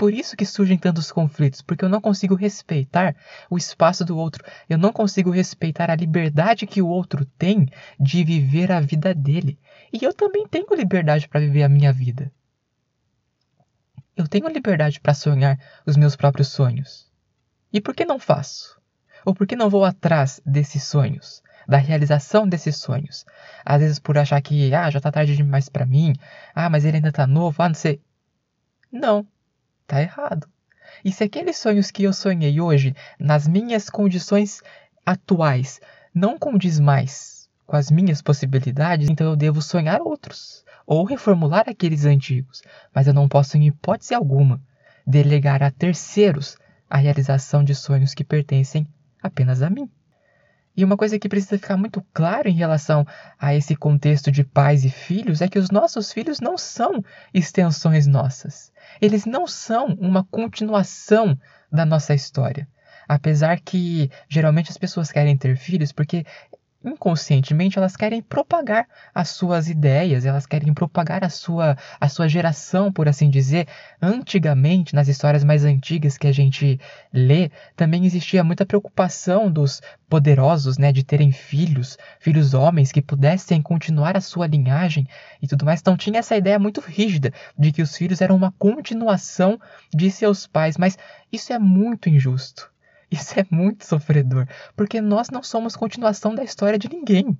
Por 0.00 0.14
isso 0.14 0.34
que 0.34 0.46
surgem 0.46 0.78
tantos 0.78 1.12
conflitos, 1.12 1.60
porque 1.60 1.84
eu 1.84 1.88
não 1.90 2.00
consigo 2.00 2.34
respeitar 2.34 3.14
o 3.50 3.58
espaço 3.58 4.02
do 4.02 4.16
outro, 4.16 4.42
eu 4.66 4.78
não 4.78 4.94
consigo 4.94 5.30
respeitar 5.30 5.90
a 5.90 5.94
liberdade 5.94 6.66
que 6.66 6.80
o 6.80 6.88
outro 6.88 7.26
tem 7.36 7.68
de 8.00 8.24
viver 8.24 8.72
a 8.72 8.80
vida 8.80 9.14
dele. 9.14 9.60
E 9.92 10.02
eu 10.02 10.14
também 10.14 10.48
tenho 10.48 10.74
liberdade 10.74 11.28
para 11.28 11.40
viver 11.40 11.64
a 11.64 11.68
minha 11.68 11.92
vida. 11.92 12.32
Eu 14.16 14.26
tenho 14.26 14.48
liberdade 14.48 14.98
para 14.98 15.12
sonhar 15.12 15.58
os 15.84 15.98
meus 15.98 16.16
próprios 16.16 16.48
sonhos. 16.48 17.12
E 17.70 17.78
por 17.78 17.94
que 17.94 18.06
não 18.06 18.18
faço? 18.18 18.80
Ou 19.22 19.34
por 19.34 19.46
que 19.46 19.54
não 19.54 19.68
vou 19.68 19.84
atrás 19.84 20.40
desses 20.46 20.82
sonhos? 20.82 21.42
Da 21.68 21.76
realização 21.76 22.48
desses 22.48 22.78
sonhos. 22.78 23.26
Às 23.62 23.82
vezes 23.82 23.98
por 23.98 24.16
achar 24.16 24.40
que, 24.40 24.74
ah, 24.74 24.90
já 24.90 24.98
tá 24.98 25.12
tarde 25.12 25.36
demais 25.36 25.68
para 25.68 25.84
mim. 25.84 26.14
Ah, 26.54 26.70
mas 26.70 26.86
ele 26.86 26.96
ainda 26.96 27.12
tá 27.12 27.26
novo, 27.26 27.62
ah, 27.62 27.68
não 27.68 27.74
sei. 27.74 28.00
Não, 28.90 29.28
tá 29.90 30.00
errado. 30.00 30.46
E 31.04 31.10
se 31.10 31.24
aqueles 31.24 31.58
sonhos 31.58 31.90
que 31.90 32.04
eu 32.04 32.12
sonhei 32.12 32.60
hoje, 32.60 32.94
nas 33.18 33.48
minhas 33.48 33.90
condições 33.90 34.62
atuais, 35.04 35.80
não 36.14 36.38
condiz 36.38 36.78
mais 36.78 37.48
com 37.66 37.76
as 37.76 37.90
minhas 37.90 38.22
possibilidades, 38.22 39.08
então 39.08 39.28
eu 39.28 39.36
devo 39.36 39.60
sonhar 39.60 40.00
outros 40.00 40.64
ou 40.86 41.04
reformular 41.04 41.68
aqueles 41.68 42.04
antigos, 42.04 42.62
mas 42.94 43.06
eu 43.06 43.14
não 43.14 43.28
posso, 43.28 43.56
em 43.56 43.66
hipótese 43.66 44.14
alguma, 44.14 44.60
delegar 45.06 45.62
a 45.62 45.70
terceiros 45.70 46.56
a 46.88 46.96
realização 46.96 47.62
de 47.62 47.74
sonhos 47.74 48.14
que 48.14 48.24
pertencem 48.24 48.86
apenas 49.22 49.62
a 49.62 49.70
mim. 49.70 49.88
E 50.80 50.84
uma 50.84 50.96
coisa 50.96 51.18
que 51.18 51.28
precisa 51.28 51.58
ficar 51.58 51.76
muito 51.76 52.02
claro 52.10 52.48
em 52.48 52.54
relação 52.54 53.06
a 53.38 53.54
esse 53.54 53.76
contexto 53.76 54.32
de 54.32 54.42
pais 54.42 54.82
e 54.82 54.88
filhos 54.88 55.42
é 55.42 55.46
que 55.46 55.58
os 55.58 55.70
nossos 55.70 56.10
filhos 56.10 56.40
não 56.40 56.56
são 56.56 57.04
extensões 57.34 58.06
nossas. 58.06 58.72
Eles 58.98 59.26
não 59.26 59.46
são 59.46 59.88
uma 60.00 60.24
continuação 60.24 61.38
da 61.70 61.84
nossa 61.84 62.14
história. 62.14 62.66
Apesar 63.06 63.60
que 63.60 64.10
geralmente 64.26 64.70
as 64.70 64.78
pessoas 64.78 65.12
querem 65.12 65.36
ter 65.36 65.54
filhos 65.54 65.92
porque 65.92 66.24
inconscientemente 66.84 67.78
elas 67.78 67.96
querem 67.96 68.22
propagar 68.22 68.86
as 69.14 69.30
suas 69.30 69.68
ideias, 69.68 70.24
elas 70.24 70.46
querem 70.46 70.72
propagar 70.72 71.22
a 71.22 71.28
sua, 71.28 71.76
a 72.00 72.08
sua 72.08 72.28
geração, 72.28 72.92
por 72.92 73.08
assim 73.08 73.28
dizer. 73.28 73.68
Antigamente, 74.00 74.94
nas 74.94 75.08
histórias 75.08 75.44
mais 75.44 75.64
antigas 75.64 76.16
que 76.16 76.26
a 76.26 76.32
gente 76.32 76.80
lê, 77.12 77.50
também 77.76 78.04
existia 78.06 78.42
muita 78.42 78.64
preocupação 78.64 79.50
dos 79.50 79.82
poderosos, 80.08 80.78
né, 80.78 80.90
de 80.92 81.04
terem 81.04 81.30
filhos, 81.30 81.98
filhos 82.18 82.54
homens 82.54 82.90
que 82.90 83.02
pudessem 83.02 83.60
continuar 83.62 84.16
a 84.16 84.20
sua 84.20 84.46
linhagem 84.46 85.06
e 85.40 85.46
tudo 85.46 85.64
mais. 85.64 85.80
Então 85.80 85.96
tinha 85.96 86.18
essa 86.18 86.36
ideia 86.36 86.58
muito 86.58 86.80
rígida 86.80 87.32
de 87.58 87.72
que 87.72 87.82
os 87.82 87.96
filhos 87.96 88.20
eram 88.20 88.36
uma 88.36 88.52
continuação 88.58 89.60
de 89.94 90.10
seus 90.10 90.46
pais, 90.46 90.76
mas 90.76 90.98
isso 91.30 91.52
é 91.52 91.58
muito 91.58 92.08
injusto. 92.08 92.70
Isso 93.12 93.38
é 93.38 93.46
muito 93.50 93.84
sofredor, 93.84 94.46
porque 94.76 95.00
nós 95.00 95.30
não 95.30 95.42
somos 95.42 95.74
continuação 95.74 96.34
da 96.34 96.44
história 96.44 96.78
de 96.78 96.88
ninguém. 96.88 97.36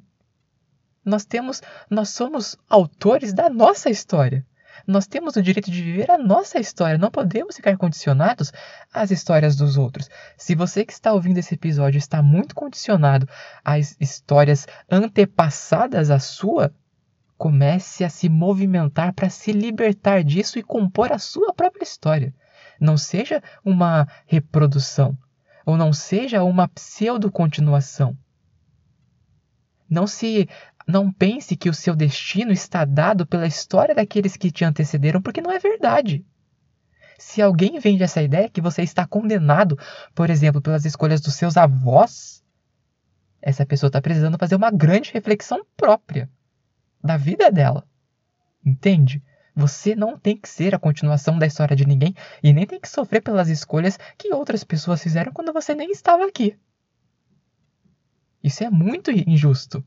Nós 1.05 1.25
temos, 1.25 1.62
nós 1.89 2.11
somos 2.11 2.57
autores 2.69 3.33
da 3.33 3.49
nossa 3.49 3.89
história. 3.89 4.45
Nós 4.87 5.07
temos 5.07 5.37
o 5.37 5.43
direito 5.43 5.71
de 5.71 5.83
viver 5.83 6.11
a 6.11 6.19
nossa 6.19 6.59
história, 6.59 6.99
não 6.99 7.11
podemos 7.11 7.57
ficar 7.57 7.77
condicionados 7.77 8.53
às 8.93 9.11
histórias 9.11 9.55
dos 9.55 9.77
outros. 9.77 10.09
Se 10.37 10.55
você 10.55 10.85
que 10.85 10.93
está 10.93 11.12
ouvindo 11.12 11.39
esse 11.39 11.55
episódio 11.55 11.99
está 11.99 12.23
muito 12.23 12.55
condicionado 12.55 13.29
às 13.65 13.97
histórias 14.00 14.67
antepassadas 14.91 16.11
à 16.11 16.19
sua, 16.19 16.75
comece 17.37 18.05
a 18.05 18.11
se 18.11 18.29
movimentar 18.29 19.12
para 19.12 19.31
se 19.31 19.53
libertar 19.53 20.25
disso 20.25 20.59
e 20.59 20.62
compor 20.62 21.12
a 21.12 21.19
sua 21.19 21.53
própria 21.53 21.85
história. 21.85 22.35
Não 22.81 22.97
seja 22.97 23.43
uma 23.65 24.09
reprodução, 24.27 25.17
ou 25.64 25.76
não 25.76 25.93
seja 25.93 26.43
uma 26.43 26.69
pseudo-continuação. 26.69 28.17
Não 29.88 30.07
se 30.07 30.49
não 30.87 31.12
pense 31.12 31.57
que 31.57 31.69
o 31.69 31.75
seu 31.75 31.95
destino 31.95 32.52
está 32.52 32.85
dado 32.85 33.26
pela 33.26 33.47
história 33.47 33.95
daqueles 33.95 34.37
que 34.37 34.50
te 34.50 34.64
antecederam, 34.64 35.23
porque 35.23 35.40
não 35.40 35.50
é 35.50 35.59
verdade. 35.59 36.25
Se 37.19 37.43
alguém 37.43 37.79
vende 37.79 38.02
essa 38.02 38.23
ideia 38.23 38.49
que 38.49 38.61
você 38.61 38.83
está 38.83 39.07
condenado, 39.07 39.79
por 40.14 40.31
exemplo, 40.31 40.61
pelas 40.61 40.85
escolhas 40.85 41.21
dos 41.21 41.35
seus 41.35 41.57
avós, 41.57 42.43
essa 43.43 43.64
pessoa 43.67 43.88
está 43.88 44.00
precisando 44.00 44.38
fazer 44.38 44.57
uma 44.57 44.71
grande 44.71 45.12
reflexão 45.12 45.64
própria 45.76 46.31
da 47.02 47.17
vida 47.17 47.50
dela. 47.50 47.87
Entende? 48.64 49.23
Você 49.61 49.95
não 49.95 50.19
tem 50.19 50.38
que 50.38 50.49
ser 50.49 50.75
a 50.75 50.79
continuação 50.79 51.38
da 51.38 51.47
história 51.47 51.76
de 51.76 51.87
ninguém 51.87 52.14
e 52.43 52.50
nem 52.50 52.67
tem 52.67 52.81
que 52.81 52.88
sofrer 52.88 53.21
pelas 53.21 53.50
escolhas 53.50 53.99
que 54.17 54.33
outras 54.33 54.64
pessoas 54.64 55.02
fizeram 55.02 55.35
quando 55.35 55.52
você 55.52 55.75
nem 55.75 55.90
estava 55.90 56.25
aqui. 56.25 56.59
Isso 58.43 58.64
é 58.64 58.71
muito 58.71 59.11
injusto. 59.11 59.85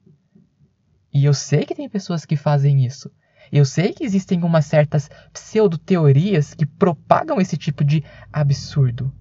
E 1.11 1.25
eu 1.25 1.33
sei 1.33 1.65
que 1.65 1.73
tem 1.73 1.89
pessoas 1.89 2.23
que 2.23 2.35
fazem 2.35 2.85
isso. 2.85 3.11
Eu 3.51 3.65
sei 3.65 3.93
que 3.93 4.03
existem 4.03 4.43
umas 4.43 4.67
certas 4.67 5.09
pseudo-teorias 5.31 6.53
que 6.53 6.67
propagam 6.67 7.41
esse 7.41 7.57
tipo 7.57 7.83
de 7.83 8.03
absurdo. 8.31 9.11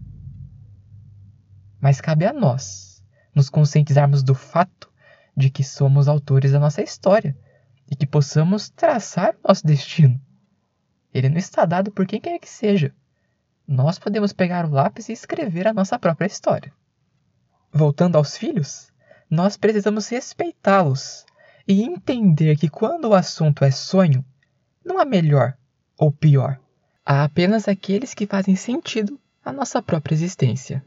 Mas 1.81 1.99
cabe 1.99 2.27
a 2.27 2.33
nós 2.33 3.03
nos 3.35 3.49
conscientizarmos 3.49 4.23
do 4.23 4.35
fato 4.35 4.93
de 5.35 5.49
que 5.49 5.65
somos 5.65 6.09
autores 6.09 6.53
da 6.53 6.61
nossa 6.61 6.83
história 6.83 7.35
e 7.91 7.97
que 7.97 8.07
possamos 8.07 8.69
traçar 8.69 9.35
nosso 9.43 9.67
destino. 9.67 10.21
Ele 11.13 11.29
não 11.29 11.39
está 11.39 11.65
dado 11.65 11.91
por 11.91 12.07
quem 12.07 12.21
quer 12.21 12.39
que 12.39 12.49
seja. 12.49 12.95
Nós 13.67 13.99
podemos 13.99 14.33
pegar 14.33 14.65
o 14.65 14.71
lápis 14.71 15.09
e 15.09 15.13
escrever 15.13 15.67
a 15.67 15.73
nossa 15.73 15.99
própria 15.99 16.27
história. 16.27 16.73
Voltando 17.73 18.17
aos 18.17 18.37
filhos, 18.37 18.93
nós 19.31 19.57
precisamos 19.57 20.09
respeitá-los 20.09 21.25
e 21.67 21.83
entender 21.83 22.57
que 22.57 22.69
quando 22.69 23.07
o 23.07 23.15
assunto 23.15 23.65
é 23.65 23.71
sonho, 23.71 24.25
não 24.85 24.99
há 24.99 25.05
melhor 25.05 25.57
ou 25.99 26.11
pior. 26.13 26.61
Há 27.05 27.25
apenas 27.25 27.69
aqueles 27.69 28.15
que 28.15 28.27
fazem 28.27 28.57
sentido 28.57 29.19
à 29.45 29.53
nossa 29.53 29.81
própria 29.81 30.15
existência. 30.15 30.85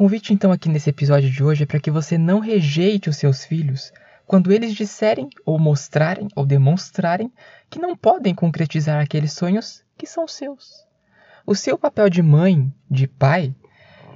Convite 0.00 0.32
então 0.32 0.50
aqui 0.50 0.66
nesse 0.70 0.88
episódio 0.88 1.28
de 1.28 1.44
hoje 1.44 1.64
é 1.64 1.66
para 1.66 1.78
que 1.78 1.90
você 1.90 2.16
não 2.16 2.38
rejeite 2.38 3.10
os 3.10 3.18
seus 3.18 3.44
filhos 3.44 3.92
quando 4.26 4.50
eles 4.50 4.74
disserem 4.74 5.28
ou 5.44 5.58
mostrarem 5.58 6.26
ou 6.34 6.46
demonstrarem 6.46 7.30
que 7.68 7.78
não 7.78 7.94
podem 7.94 8.34
concretizar 8.34 8.98
aqueles 8.98 9.34
sonhos 9.34 9.84
que 9.98 10.06
são 10.06 10.26
seus. 10.26 10.86
O 11.44 11.54
seu 11.54 11.76
papel 11.76 12.08
de 12.08 12.22
mãe, 12.22 12.72
de 12.90 13.06
pai, 13.06 13.54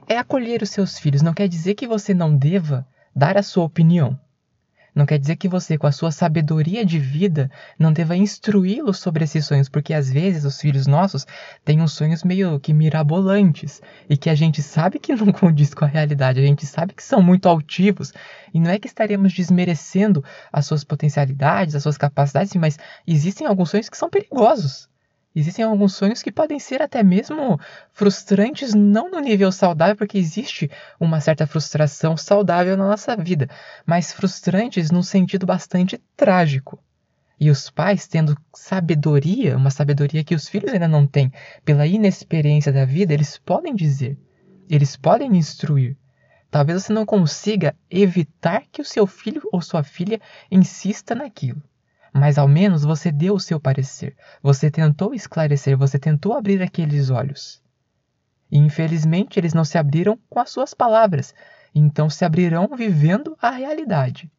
é 0.08 0.16
acolher 0.16 0.62
os 0.62 0.70
seus 0.70 0.98
filhos. 0.98 1.20
Não 1.20 1.34
quer 1.34 1.48
dizer 1.48 1.74
que 1.74 1.86
você 1.86 2.14
não 2.14 2.34
deva 2.34 2.88
dar 3.14 3.36
a 3.36 3.42
sua 3.42 3.64
opinião. 3.64 4.18
Não 4.94 5.04
quer 5.04 5.18
dizer 5.18 5.34
que 5.36 5.48
você, 5.48 5.76
com 5.76 5.88
a 5.88 5.92
sua 5.92 6.12
sabedoria 6.12 6.86
de 6.86 7.00
vida, 7.00 7.50
não 7.76 7.92
deva 7.92 8.16
instruí-los 8.16 8.98
sobre 8.98 9.24
esses 9.24 9.44
sonhos, 9.44 9.68
porque 9.68 9.92
às 9.92 10.08
vezes 10.08 10.44
os 10.44 10.60
filhos 10.60 10.86
nossos 10.86 11.26
têm 11.64 11.82
uns 11.82 11.92
sonhos 11.92 12.22
meio 12.22 12.60
que 12.60 12.72
mirabolantes 12.72 13.82
e 14.08 14.16
que 14.16 14.30
a 14.30 14.34
gente 14.36 14.62
sabe 14.62 15.00
que 15.00 15.14
não 15.14 15.32
condiz 15.32 15.74
com 15.74 15.84
a 15.84 15.88
realidade, 15.88 16.38
a 16.38 16.46
gente 16.46 16.64
sabe 16.64 16.94
que 16.94 17.02
são 17.02 17.20
muito 17.20 17.48
altivos 17.48 18.12
e 18.52 18.60
não 18.60 18.70
é 18.70 18.78
que 18.78 18.86
estaremos 18.86 19.32
desmerecendo 19.32 20.24
as 20.52 20.66
suas 20.66 20.84
potencialidades, 20.84 21.74
as 21.74 21.82
suas 21.82 21.98
capacidades, 21.98 22.54
mas 22.54 22.78
existem 23.04 23.46
alguns 23.46 23.70
sonhos 23.70 23.88
que 23.88 23.96
são 23.96 24.08
perigosos. 24.08 24.88
Existem 25.36 25.64
alguns 25.64 25.96
sonhos 25.96 26.22
que 26.22 26.30
podem 26.30 26.60
ser 26.60 26.80
até 26.80 27.02
mesmo 27.02 27.58
frustrantes, 27.92 28.72
não 28.72 29.10
no 29.10 29.18
nível 29.18 29.50
saudável, 29.50 29.96
porque 29.96 30.16
existe 30.16 30.70
uma 31.00 31.20
certa 31.20 31.44
frustração 31.44 32.16
saudável 32.16 32.76
na 32.76 32.86
nossa 32.86 33.16
vida, 33.16 33.48
mas 33.84 34.12
frustrantes 34.12 34.92
num 34.92 35.02
sentido 35.02 35.44
bastante 35.44 35.98
trágico. 36.16 36.78
E 37.40 37.50
os 37.50 37.68
pais, 37.68 38.06
tendo 38.06 38.38
sabedoria, 38.54 39.56
uma 39.56 39.70
sabedoria 39.70 40.22
que 40.22 40.36
os 40.36 40.48
filhos 40.48 40.72
ainda 40.72 40.86
não 40.86 41.04
têm, 41.04 41.32
pela 41.64 41.84
inexperiência 41.84 42.72
da 42.72 42.84
vida, 42.84 43.12
eles 43.12 43.36
podem 43.36 43.74
dizer, 43.74 44.16
eles 44.70 44.96
podem 44.96 45.36
instruir. 45.36 45.96
Talvez 46.48 46.84
você 46.84 46.92
não 46.92 47.04
consiga 47.04 47.74
evitar 47.90 48.62
que 48.70 48.80
o 48.80 48.84
seu 48.84 49.04
filho 49.04 49.42
ou 49.50 49.60
sua 49.60 49.82
filha 49.82 50.20
insista 50.48 51.12
naquilo 51.12 51.60
mas 52.14 52.38
ao 52.38 52.46
menos 52.46 52.84
você 52.84 53.10
deu 53.10 53.34
o 53.34 53.40
seu 53.40 53.58
parecer, 53.58 54.16
você 54.40 54.70
tentou 54.70 55.12
esclarecer, 55.12 55.76
você 55.76 55.98
tentou 55.98 56.32
abrir 56.32 56.62
aqueles 56.62 57.10
olhos. 57.10 57.60
E 58.48 58.56
infelizmente 58.56 59.36
eles 59.36 59.52
não 59.52 59.64
se 59.64 59.76
abriram 59.76 60.16
com 60.30 60.38
as 60.38 60.48
suas 60.48 60.72
palavras, 60.72 61.34
então 61.74 62.08
se 62.08 62.24
abrirão 62.24 62.68
vivendo 62.76 63.36
a 63.42 63.50
realidade. 63.50 64.30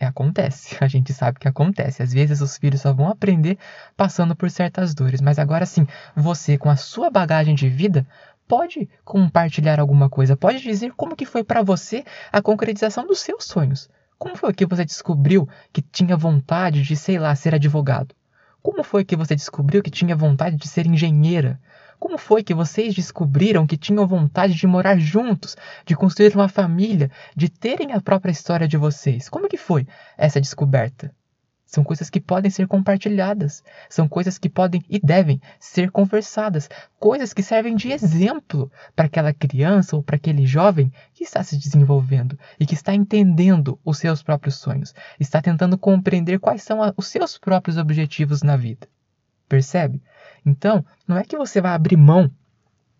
É, 0.00 0.06
acontece, 0.06 0.76
a 0.82 0.88
gente 0.88 1.12
sabe 1.12 1.38
que 1.38 1.46
acontece. 1.46 2.02
Às 2.02 2.12
vezes 2.14 2.40
os 2.40 2.56
filhos 2.56 2.80
só 2.80 2.92
vão 2.94 3.08
aprender 3.08 3.58
passando 3.94 4.34
por 4.34 4.50
certas 4.50 4.94
dores, 4.94 5.20
mas 5.20 5.38
agora 5.38 5.66
sim, 5.66 5.86
você 6.16 6.56
com 6.56 6.70
a 6.70 6.76
sua 6.76 7.10
bagagem 7.10 7.54
de 7.54 7.68
vida 7.68 8.06
pode 8.48 8.88
compartilhar 9.04 9.78
alguma 9.78 10.08
coisa, 10.08 10.36
pode 10.36 10.60
dizer 10.60 10.92
como 10.94 11.16
que 11.16 11.26
foi 11.26 11.44
para 11.44 11.62
você 11.62 12.02
a 12.32 12.40
concretização 12.40 13.06
dos 13.06 13.20
seus 13.20 13.44
sonhos. 13.44 13.90
Como 14.24 14.38
foi 14.38 14.54
que 14.54 14.64
você 14.64 14.86
descobriu 14.86 15.46
que 15.70 15.82
tinha 15.82 16.16
vontade 16.16 16.80
de, 16.80 16.96
sei 16.96 17.18
lá, 17.18 17.36
ser 17.36 17.54
advogado? 17.54 18.14
Como 18.62 18.82
foi 18.82 19.04
que 19.04 19.14
você 19.14 19.34
descobriu 19.36 19.82
que 19.82 19.90
tinha 19.90 20.16
vontade 20.16 20.56
de 20.56 20.66
ser 20.66 20.86
engenheira? 20.86 21.60
Como 22.00 22.16
foi 22.16 22.42
que 22.42 22.54
vocês 22.54 22.94
descobriram 22.94 23.66
que 23.66 23.76
tinham 23.76 24.06
vontade 24.06 24.54
de 24.54 24.66
morar 24.66 24.98
juntos, 24.98 25.54
de 25.84 25.94
construir 25.94 26.34
uma 26.34 26.48
família, 26.48 27.10
de 27.36 27.50
terem 27.50 27.92
a 27.92 28.00
própria 28.00 28.32
história 28.32 28.66
de 28.66 28.78
vocês? 28.78 29.28
Como 29.28 29.46
que 29.46 29.58
foi 29.58 29.86
essa 30.16 30.40
descoberta? 30.40 31.14
São 31.74 31.82
coisas 31.82 32.08
que 32.08 32.20
podem 32.20 32.52
ser 32.52 32.68
compartilhadas, 32.68 33.60
são 33.88 34.06
coisas 34.06 34.38
que 34.38 34.48
podem 34.48 34.80
e 34.88 35.00
devem 35.00 35.40
ser 35.58 35.90
conversadas, 35.90 36.68
coisas 37.00 37.32
que 37.32 37.42
servem 37.42 37.74
de 37.74 37.90
exemplo 37.90 38.70
para 38.94 39.06
aquela 39.06 39.34
criança 39.34 39.96
ou 39.96 40.02
para 40.02 40.14
aquele 40.14 40.46
jovem 40.46 40.92
que 41.12 41.24
está 41.24 41.42
se 41.42 41.58
desenvolvendo 41.58 42.38
e 42.60 42.64
que 42.64 42.74
está 42.74 42.94
entendendo 42.94 43.76
os 43.84 43.98
seus 43.98 44.22
próprios 44.22 44.54
sonhos, 44.54 44.94
está 45.18 45.42
tentando 45.42 45.76
compreender 45.76 46.38
quais 46.38 46.62
são 46.62 46.78
os 46.96 47.08
seus 47.08 47.38
próprios 47.38 47.76
objetivos 47.76 48.44
na 48.44 48.56
vida. 48.56 48.86
Percebe? 49.48 50.00
Então, 50.46 50.86
não 51.08 51.18
é 51.18 51.24
que 51.24 51.36
você 51.36 51.60
vai 51.60 51.72
abrir 51.72 51.96
mão 51.96 52.30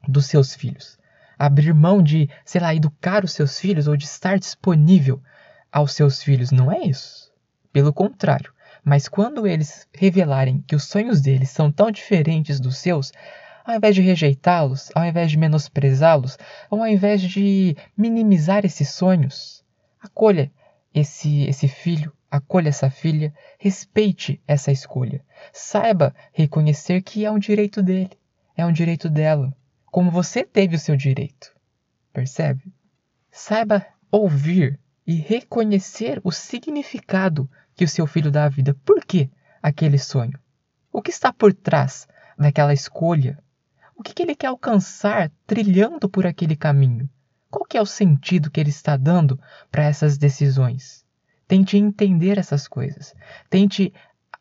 dos 0.09 0.27
seus 0.27 0.53
filhos, 0.53 0.99
abrir 1.39 1.73
mão 1.73 2.03
de, 2.03 2.29
sei 2.45 2.61
lá, 2.61 2.75
educar 2.75 3.25
os 3.25 3.31
seus 3.31 3.57
filhos 3.57 3.87
ou 3.87 3.97
de 3.97 4.07
estar 4.07 4.37
disponível 4.37 5.23
aos 5.71 5.93
seus 5.93 6.21
filhos, 6.21 6.51
não 6.51 6.73
é 6.73 6.81
isso. 6.81 7.33
Pelo 7.73 7.93
contrário, 7.93 8.54
mas 8.85 9.09
quando 9.09 9.47
eles 9.47 9.89
revelarem 9.95 10.63
que 10.67 10.77
os 10.77 10.85
sonhos 10.85 11.21
deles 11.21 11.49
são 11.51 11.73
tão 11.73 11.91
diferentes 11.91 12.61
dos 12.61 12.77
seus, 12.77 13.13
ao 13.65 13.75
invés 13.75 13.95
de 13.95 14.03
rejeitá-los, 14.03 14.91
ao 14.95 15.05
invés 15.07 15.31
de 15.31 15.39
menosprezá-los, 15.39 16.37
ou 16.71 16.81
ao 16.81 16.87
invés 16.87 17.23
de 17.23 17.75
minimizar 17.97 18.65
esses 18.67 18.91
sonhos, 18.91 19.65
acolha 19.99 20.53
esse, 20.93 21.45
esse 21.45 21.67
filho, 21.67 22.13
acolha 22.31 22.69
essa 22.69 22.91
filha, 22.91 23.33
respeite 23.59 24.41
essa 24.47 24.71
escolha. 24.71 25.25
Saiba 25.51 26.15
reconhecer 26.33 27.01
que 27.01 27.25
é 27.25 27.31
um 27.31 27.39
direito 27.39 27.83
dele, 27.83 28.11
é 28.55 28.67
um 28.67 28.73
direito 28.73 29.09
dela, 29.09 29.57
como 29.87 30.11
você 30.11 30.45
teve 30.45 30.77
o 30.77 30.79
seu 30.79 30.95
direito. 30.95 31.55
Percebe? 32.13 32.63
Saiba 33.31 33.87
ouvir 34.11 34.79
e 35.07 35.15
reconhecer 35.15 36.21
o 36.23 36.31
significado 36.31 37.49
que 37.75 37.85
o 37.85 37.89
seu 37.89 38.07
filho 38.07 38.31
dá 38.31 38.45
à 38.45 38.49
vida. 38.49 38.75
Por 38.85 39.05
que 39.05 39.31
aquele 39.63 39.99
sonho? 39.99 40.39
O 40.93 41.03
que 41.03 41.11
está 41.11 41.33
por 41.33 41.53
trás 41.53 42.07
daquela 42.39 42.73
escolha? 42.73 43.39
O 43.97 44.03
que, 44.03 44.23
ele 44.23 44.35
quer 44.35 44.49
alcançar 44.49 45.31
trilhando 45.47 46.09
por 46.09 46.27
aquele 46.27 46.57
caminho? 46.57 47.09
Qual 47.51 47.65
que 47.65 47.79
é 47.79 47.81
o 47.81 47.87
sentido 47.87 48.51
que 48.51 48.61
ele 48.61 48.71
está 48.71 48.97
dando 48.97 49.41
para 49.71 49.85
essas 49.85 50.19
decisões? 50.19 51.05
Tente 51.47 51.77
entender 51.77 52.39
essas 52.39 52.67
coisas. 52.67 53.15
Tente 53.49 53.93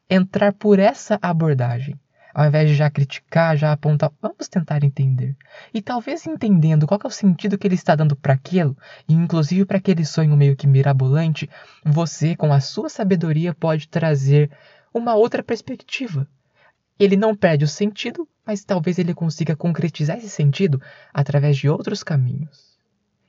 entrar 0.10 0.54
por 0.54 0.80
essa 0.80 1.20
abordagem. 1.22 2.00
Ao 2.34 2.48
invés 2.48 2.68
de 2.68 2.76
já 2.76 2.90
criticar, 2.90 3.56
já 3.56 3.72
apontar, 3.72 4.12
vamos 4.20 4.48
tentar 4.48 4.84
entender. 4.84 5.36
E 5.72 5.82
talvez 5.82 6.26
entendendo 6.26 6.88
qual 6.88 7.00
é 7.04 7.08
o 7.08 7.12
sentido 7.12 7.58
que 7.58 7.68
ele 7.68 7.76
está 7.76 7.96
dando 7.96 8.16
para 8.16 8.34
aquilo, 8.34 8.76
e 9.08 9.14
inclusive 9.14 9.66
para 9.66 9.78
aquele 9.78 10.04
sonho 10.04 10.36
meio 10.36 10.56
que 10.56 10.66
mirabolante, 10.66 11.48
você, 11.86 12.36
com 12.36 12.52
a 12.52 12.60
sua 12.60 12.90
sabedoria, 12.90 13.54
pode 13.54 13.88
trazer 13.88 14.50
uma 14.92 15.14
outra 15.14 15.44
perspectiva. 15.44 16.28
Ele 17.00 17.16
não 17.16 17.36
perde 17.36 17.66
o 17.66 17.68
sentido, 17.68 18.28
mas 18.46 18.64
talvez 18.64 18.98
ele 18.98 19.14
consiga 19.14 19.56
concretizar 19.56 20.18
esse 20.18 20.30
sentido 20.30 20.82
através 21.14 21.58
de 21.58 21.70
outros 21.70 22.02
caminhos. 22.02 22.78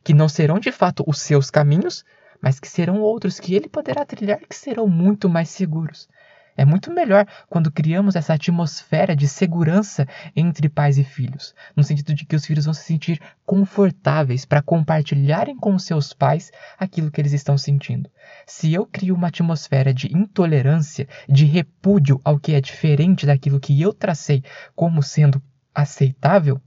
Que 0.03 0.15
não 0.15 0.29
serão 0.29 0.59
de 0.59 0.73
fato 0.73 1.05
os 1.07 1.21
seus 1.21 1.51
caminhos, 1.51 2.05
mas 2.41 2.61
que 2.61 2.69
serão 2.69 3.01
outros 3.01 3.41
que 3.41 3.55
ele 3.55 3.69
poderá 3.69 4.05
trilhar 4.05 4.39
que 4.41 4.55
serão 4.55 4.87
muito 4.87 5.29
mais 5.29 5.49
seguros. 5.49 6.09
É 6.57 6.65
muito 6.65 6.93
melhor 6.93 7.27
quando 7.49 7.71
criamos 7.71 8.15
essa 8.15 8.35
atmosfera 8.35 9.17
de 9.17 9.27
segurança 9.27 10.07
entre 10.37 10.69
pais 10.69 10.99
e 10.99 11.05
filhos, 11.05 11.53
no 11.75 11.83
sentido 11.83 12.15
de 12.15 12.25
que 12.25 12.37
os 12.37 12.47
filhos 12.47 12.65
vão 12.65 12.75
se 12.75 12.85
sentir 12.85 13.21
confortáveis 13.45 14.45
para 14.45 14.63
compartilharem 14.63 15.57
com 15.57 15.77
seus 15.79 16.13
pais 16.13 16.53
aquilo 16.79 17.11
que 17.11 17.21
eles 17.21 17.33
estão 17.33 17.59
sentindo. 17.59 18.09
Se 18.47 18.73
eu 18.73 18.87
crio 18.87 19.17
uma 19.17 19.29
atmosfera 19.29 19.93
de 19.93 20.07
intolerância, 20.17 21.09
de 21.29 21.45
repúdio 21.45 22.21
ao 22.25 22.39
que 22.39 22.55
é 22.55 22.61
diferente 22.61 23.27
daquilo 23.27 23.59
que 23.59 23.81
eu 23.81 23.93
tracei 23.93 24.43
como 24.77 25.03
sendo 25.03 25.43
aceitável, 25.75 26.61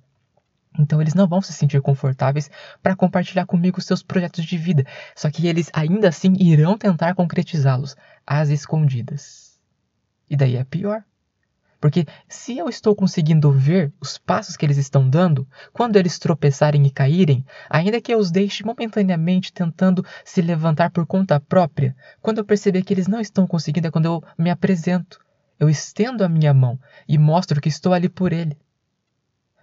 então 0.77 1.01
eles 1.01 1.13
não 1.13 1.27
vão 1.27 1.41
se 1.41 1.53
sentir 1.53 1.81
confortáveis 1.81 2.51
para 2.83 2.95
compartilhar 2.95 3.45
comigo 3.45 3.81
seus 3.81 4.03
projetos 4.03 4.43
de 4.43 4.57
vida, 4.57 4.85
só 5.15 5.31
que 5.31 5.47
eles 5.47 5.69
ainda 5.73 6.09
assim 6.09 6.33
irão 6.39 6.77
tentar 6.77 7.15
concretizá-los 7.15 7.95
às 8.25 8.49
escondidas. 8.49 9.46
E 10.29 10.35
daí 10.35 10.55
é 10.55 10.63
pior. 10.63 11.03
Porque 11.79 12.07
se 12.27 12.57
eu 12.57 12.67
estou 12.67 12.95
conseguindo 12.95 13.51
ver 13.51 13.93
os 14.01 14.17
passos 14.17 14.57
que 14.57 14.65
eles 14.65 14.77
estão 14.77 15.07
dando, 15.07 15.47
quando 15.71 15.95
eles 15.95 16.17
tropeçarem 16.17 16.85
e 16.85 16.89
caírem, 16.89 17.45
ainda 17.69 18.01
que 18.01 18.11
eu 18.11 18.17
os 18.17 18.31
deixe 18.31 18.63
momentaneamente 18.63 19.53
tentando 19.53 20.03
se 20.25 20.41
levantar 20.41 20.89
por 20.89 21.05
conta 21.05 21.39
própria, 21.39 21.95
quando 22.19 22.39
eu 22.39 22.45
perceber 22.45 22.81
que 22.81 22.93
eles 22.93 23.07
não 23.07 23.19
estão 23.19 23.45
conseguindo 23.45 23.87
é 23.87 23.91
quando 23.91 24.05
eu 24.05 24.23
me 24.37 24.49
apresento. 24.49 25.19
Eu 25.59 25.69
estendo 25.69 26.23
a 26.23 26.29
minha 26.29 26.53
mão 26.53 26.79
e 27.07 27.17
mostro 27.17 27.61
que 27.61 27.69
estou 27.69 27.93
ali 27.93 28.09
por 28.09 28.33
ele. 28.33 28.57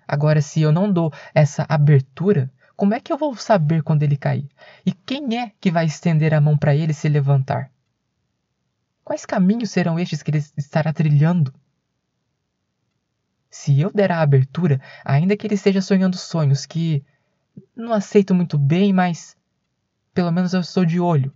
Agora, 0.06 0.40
se 0.40 0.60
eu 0.60 0.70
não 0.70 0.92
dou 0.92 1.12
essa 1.34 1.64
abertura, 1.68 2.50
como 2.76 2.94
é 2.94 3.00
que 3.00 3.12
eu 3.12 3.16
vou 3.16 3.34
saber 3.36 3.82
quando 3.82 4.02
ele 4.02 4.16
cair? 4.16 4.48
E 4.84 4.92
quem 4.92 5.38
é 5.38 5.52
que 5.60 5.70
vai 5.70 5.86
estender 5.86 6.34
a 6.34 6.40
mão 6.40 6.56
para 6.56 6.74
ele 6.74 6.92
se 6.92 7.08
levantar? 7.08 7.70
Quais 9.04 9.26
caminhos 9.26 9.70
serão 9.70 9.98
estes 9.98 10.22
que 10.22 10.30
ele 10.30 10.42
estará 10.56 10.92
trilhando? 10.92 11.52
Se 13.50 13.78
eu 13.78 13.92
der 13.92 14.10
a 14.10 14.22
abertura, 14.22 14.80
ainda 15.04 15.36
que 15.36 15.46
ele 15.46 15.54
esteja 15.54 15.82
sonhando 15.82 16.16
sonhos 16.16 16.64
que 16.64 17.04
não 17.76 17.92
aceito 17.92 18.34
muito 18.34 18.58
bem, 18.58 18.92
mas 18.92 19.36
pelo 20.14 20.32
menos 20.32 20.54
eu 20.54 20.60
estou 20.60 20.84
de 20.84 20.98
olho. 20.98 21.32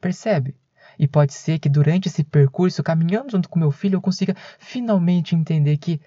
Percebe? 0.00 0.56
E 0.98 1.06
pode 1.06 1.34
ser 1.34 1.58
que 1.58 1.68
durante 1.68 2.08
esse 2.08 2.24
percurso, 2.24 2.82
caminhando 2.82 3.30
junto 3.30 3.48
com 3.48 3.58
meu 3.58 3.70
filho, 3.70 3.96
eu 3.96 4.00
consiga 4.00 4.34
finalmente 4.58 5.34
entender 5.34 5.76
que 5.76 6.00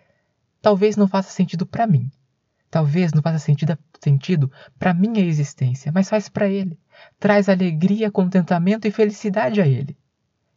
talvez 0.61 0.97
não 0.97 1.07
faça 1.07 1.29
sentido 1.31 1.65
para 1.65 1.87
mim. 1.87 2.11
Talvez 2.69 3.13
não 3.13 3.21
faça 3.21 3.39
sentido, 3.39 3.77
sentido 4.03 4.51
para 4.77 4.93
minha 4.93 5.23
existência, 5.23 5.91
mas 5.91 6.09
faz 6.09 6.27
para 6.27 6.49
ele. 6.49 6.77
Traz 7.19 7.49
alegria, 7.49 8.11
contentamento 8.11 8.87
e 8.87 8.91
felicidade 8.91 9.61
a 9.61 9.67
ele. 9.67 9.97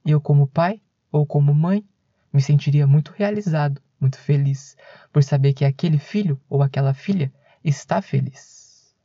Eu, 0.04 0.20
como 0.20 0.46
pai 0.46 0.80
ou 1.10 1.26
como 1.26 1.54
mãe, 1.54 1.86
me 2.32 2.40
sentiria 2.40 2.86
muito 2.86 3.12
realizado, 3.12 3.80
muito 4.00 4.18
feliz, 4.18 4.76
por 5.12 5.22
saber 5.22 5.52
que 5.52 5.64
aquele 5.64 5.98
filho 5.98 6.40
ou 6.48 6.62
aquela 6.62 6.92
filha 6.92 7.32
está 7.62 8.02
feliz. 8.02 8.96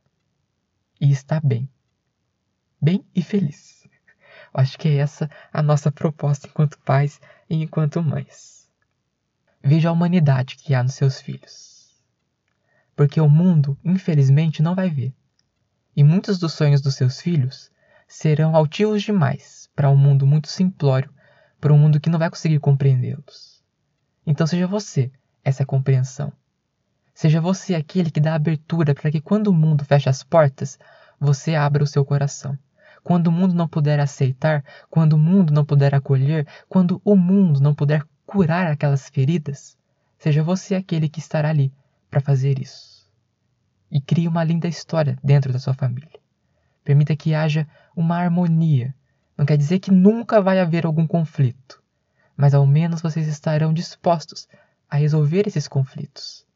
E 1.00 1.10
está 1.12 1.40
bem. 1.40 1.68
Bem 2.80 3.04
e 3.14 3.22
feliz. 3.22 3.86
Acho 4.52 4.78
que 4.78 4.88
é 4.88 4.96
essa 4.96 5.30
a 5.52 5.62
nossa 5.62 5.92
proposta 5.92 6.48
enquanto 6.48 6.78
pais 6.80 7.20
e 7.48 7.62
enquanto 7.62 8.02
mães. 8.02 8.68
Veja 9.62 9.88
a 9.88 9.92
humanidade 9.92 10.56
que 10.56 10.74
há 10.74 10.82
nos 10.82 10.94
seus 10.94 11.20
filhos. 11.20 12.02
Porque 12.96 13.20
o 13.20 13.28
mundo, 13.28 13.78
infelizmente, 13.84 14.62
não 14.62 14.74
vai 14.74 14.90
ver. 14.90 15.14
E 15.94 16.02
muitos 16.02 16.38
dos 16.38 16.54
sonhos 16.54 16.80
dos 16.80 16.94
seus 16.94 17.20
filhos 17.20 17.70
serão 18.08 18.56
altivos 18.56 19.02
demais 19.02 19.68
para 19.76 19.90
um 19.90 19.96
mundo 19.96 20.26
muito 20.26 20.48
simplório, 20.48 21.12
para 21.60 21.72
um 21.72 21.78
mundo 21.78 22.00
que 22.00 22.08
não 22.08 22.18
vai 22.18 22.30
conseguir 22.30 22.58
compreendê-los. 22.58 23.62
Então 24.26 24.46
seja 24.46 24.66
você 24.66 25.12
essa 25.44 25.64
compreensão. 25.66 26.32
Seja 27.14 27.40
você 27.40 27.74
aquele 27.74 28.10
que 28.10 28.20
dá 28.20 28.34
abertura 28.34 28.94
para 28.94 29.10
que 29.10 29.20
quando 29.20 29.48
o 29.48 29.52
mundo 29.52 29.84
feche 29.84 30.08
as 30.08 30.22
portas, 30.22 30.78
você 31.20 31.54
abra 31.54 31.84
o 31.84 31.86
seu 31.86 32.04
coração. 32.04 32.58
Quando 33.04 33.26
o 33.26 33.32
mundo 33.32 33.54
não 33.54 33.68
puder 33.68 34.00
aceitar, 34.00 34.64
quando 34.90 35.12
o 35.14 35.18
mundo 35.18 35.52
não 35.52 35.64
puder 35.64 35.94
acolher, 35.94 36.46
quando 36.68 37.00
o 37.04 37.14
mundo 37.14 37.60
não 37.60 37.74
puder 37.74 38.02
curar 38.24 38.66
aquelas 38.68 39.08
feridas, 39.08 39.76
seja 40.18 40.42
você 40.42 40.74
aquele 40.74 41.08
que 41.08 41.18
estará 41.18 41.50
ali 41.50 41.72
para 42.10 42.20
fazer 42.20 42.58
isso. 42.58 43.06
E 43.90 44.00
crie 44.00 44.28
uma 44.28 44.44
linda 44.44 44.68
história 44.68 45.18
dentro 45.22 45.52
da 45.52 45.58
sua 45.58 45.74
família. 45.74 46.20
Permita 46.88 47.14
que 47.14 47.34
haja 47.34 47.68
uma 47.94 48.16
harmonia. 48.16 48.94
Não 49.36 49.44
quer 49.44 49.58
dizer 49.58 49.78
que 49.78 49.90
nunca 49.90 50.40
vai 50.40 50.58
haver 50.58 50.86
algum 50.86 51.06
conflito, 51.06 51.82
mas 52.34 52.54
ao 52.54 52.66
menos 52.66 53.02
vocês 53.02 53.28
estarão 53.28 53.74
dispostos 53.74 54.48
a 54.88 54.96
resolver 54.96 55.46
esses 55.46 55.68
conflitos 55.68 56.46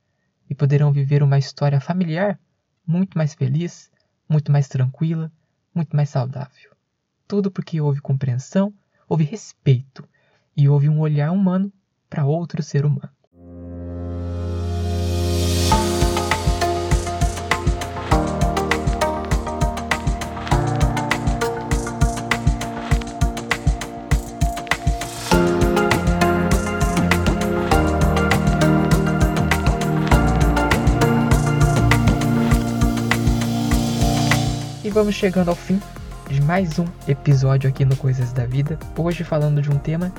e 0.49 0.55
poderão 0.55 0.91
viver 0.91 1.23
uma 1.23 1.37
história 1.37 1.79
familiar 1.83 2.41
muito 2.87 3.19
mais 3.19 3.35
feliz, 3.35 3.91
muito 4.27 4.51
mais 4.51 4.69
tranquila, 4.69 5.31
muito 5.75 5.95
mais 5.95 6.09
saudável. 6.09 6.71
Tudo 7.29 7.51
porque 7.51 7.79
houve 7.79 8.01
compreensão, 8.01 8.73
houve 9.07 9.25
respeito 9.25 10.09
e 10.57 10.67
houve 10.67 10.89
um 10.89 11.01
olhar 11.01 11.31
humano 11.31 11.71
para 12.09 12.25
outro 12.25 12.63
ser 12.63 12.87
humano. 12.87 13.13
Vamos 34.93 35.15
chegando 35.15 35.49
ao 35.49 35.55
fim 35.55 35.81
de 36.29 36.39
mais 36.43 36.79
um 36.79 36.85
episódio 37.09 37.69
aqui 37.69 37.83
no 37.83 37.97
Coisas 37.97 38.31
da 38.31 38.45
Vida. 38.45 38.79
Hoje 38.95 39.25
falando 39.25 39.63
de 39.63 39.71
um 39.71 39.79
tema 39.79 40.13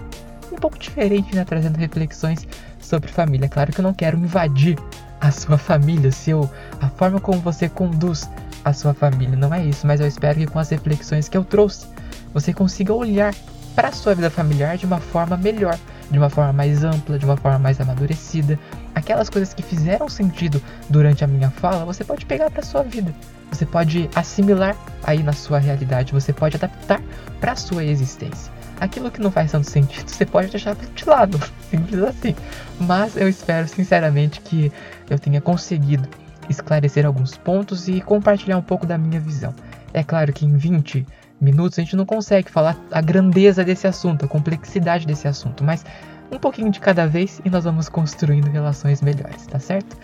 um 0.51 0.55
pouco 0.55 0.79
diferente, 0.79 1.35
né? 1.35 1.45
Trazendo 1.45 1.77
reflexões 1.77 2.47
sobre 2.81 3.11
família. 3.11 3.47
Claro 3.47 3.71
que 3.71 3.79
eu 3.79 3.83
não 3.83 3.93
quero 3.93 4.17
invadir 4.17 4.75
a 5.21 5.29
sua 5.29 5.59
família, 5.59 6.11
seu, 6.11 6.49
a 6.81 6.89
forma 6.89 7.19
como 7.19 7.39
você 7.39 7.69
conduz 7.69 8.27
a 8.65 8.73
sua 8.73 8.95
família. 8.95 9.37
Não 9.37 9.53
é 9.53 9.63
isso, 9.63 9.85
mas 9.85 9.99
eu 9.99 10.07
espero 10.07 10.39
que 10.39 10.47
com 10.47 10.57
as 10.57 10.69
reflexões 10.69 11.29
que 11.29 11.37
eu 11.37 11.43
trouxe, 11.43 11.85
você 12.33 12.51
consiga 12.51 12.93
olhar 12.95 13.35
para 13.75 13.89
a 13.89 13.91
sua 13.91 14.15
vida 14.15 14.31
familiar 14.31 14.75
de 14.75 14.87
uma 14.87 14.99
forma 14.99 15.37
melhor, 15.37 15.77
de 16.09 16.17
uma 16.17 16.31
forma 16.31 16.51
mais 16.51 16.83
ampla, 16.83 17.19
de 17.19 17.25
uma 17.25 17.37
forma 17.37 17.59
mais 17.59 17.79
amadurecida. 17.79 18.57
Aquelas 18.95 19.29
coisas 19.29 19.53
que 19.53 19.61
fizeram 19.61 20.09
sentido 20.09 20.59
durante 20.89 21.23
a 21.23 21.27
minha 21.27 21.51
fala, 21.51 21.85
você 21.85 22.03
pode 22.03 22.25
pegar 22.25 22.49
para 22.49 22.63
sua 22.63 22.81
vida 22.81 23.13
você 23.53 23.65
pode 23.65 24.09
assimilar 24.15 24.75
aí 25.03 25.21
na 25.21 25.33
sua 25.33 25.59
realidade, 25.59 26.13
você 26.13 26.33
pode 26.33 26.55
adaptar 26.55 27.01
para 27.39 27.53
a 27.53 27.55
sua 27.55 27.83
existência. 27.83 28.51
Aquilo 28.79 29.11
que 29.11 29.21
não 29.21 29.31
faz 29.31 29.51
tanto 29.51 29.69
sentido, 29.69 30.09
você 30.09 30.25
pode 30.25 30.49
deixar 30.49 30.75
de 30.75 31.05
lado, 31.05 31.39
simples 31.69 32.01
assim. 32.01 32.35
Mas 32.79 33.15
eu 33.15 33.29
espero 33.29 33.67
sinceramente 33.67 34.41
que 34.41 34.71
eu 35.09 35.19
tenha 35.19 35.39
conseguido 35.39 36.07
esclarecer 36.49 37.05
alguns 37.05 37.37
pontos 37.37 37.87
e 37.87 38.01
compartilhar 38.01 38.57
um 38.57 38.61
pouco 38.61 38.85
da 38.85 38.97
minha 38.97 39.19
visão. 39.19 39.53
É 39.93 40.03
claro 40.03 40.33
que 40.33 40.45
em 40.45 40.57
20 40.57 41.05
minutos 41.39 41.77
a 41.77 41.81
gente 41.81 41.95
não 41.95 42.05
consegue 42.05 42.49
falar 42.49 42.77
a 42.91 43.01
grandeza 43.01 43.63
desse 43.63 43.85
assunto, 43.87 44.25
a 44.25 44.27
complexidade 44.27 45.05
desse 45.05 45.27
assunto, 45.27 45.63
mas 45.63 45.85
um 46.31 46.39
pouquinho 46.39 46.71
de 46.71 46.79
cada 46.79 47.05
vez 47.05 47.41
e 47.45 47.49
nós 47.49 47.63
vamos 47.63 47.89
construindo 47.89 48.49
relações 48.49 49.01
melhores, 49.01 49.45
tá 49.45 49.59
certo? 49.59 49.95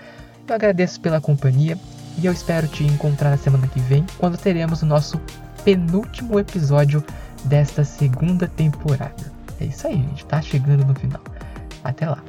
Eu 0.47 0.55
agradeço 0.55 0.99
pela 0.99 1.19
companhia. 1.19 1.77
E 2.17 2.25
eu 2.25 2.33
espero 2.33 2.67
te 2.67 2.83
encontrar 2.83 3.29
na 3.29 3.37
semana 3.37 3.67
que 3.67 3.79
vem, 3.79 4.05
quando 4.17 4.37
teremos 4.37 4.81
o 4.81 4.85
nosso 4.85 5.19
penúltimo 5.63 6.39
episódio 6.39 7.03
desta 7.45 7.83
segunda 7.83 8.47
temporada. 8.47 9.31
É 9.59 9.65
isso 9.65 9.87
aí, 9.87 9.95
gente. 9.95 10.25
Tá 10.25 10.41
chegando 10.41 10.85
no 10.85 10.95
final. 10.95 11.21
Até 11.83 12.09
lá. 12.09 12.21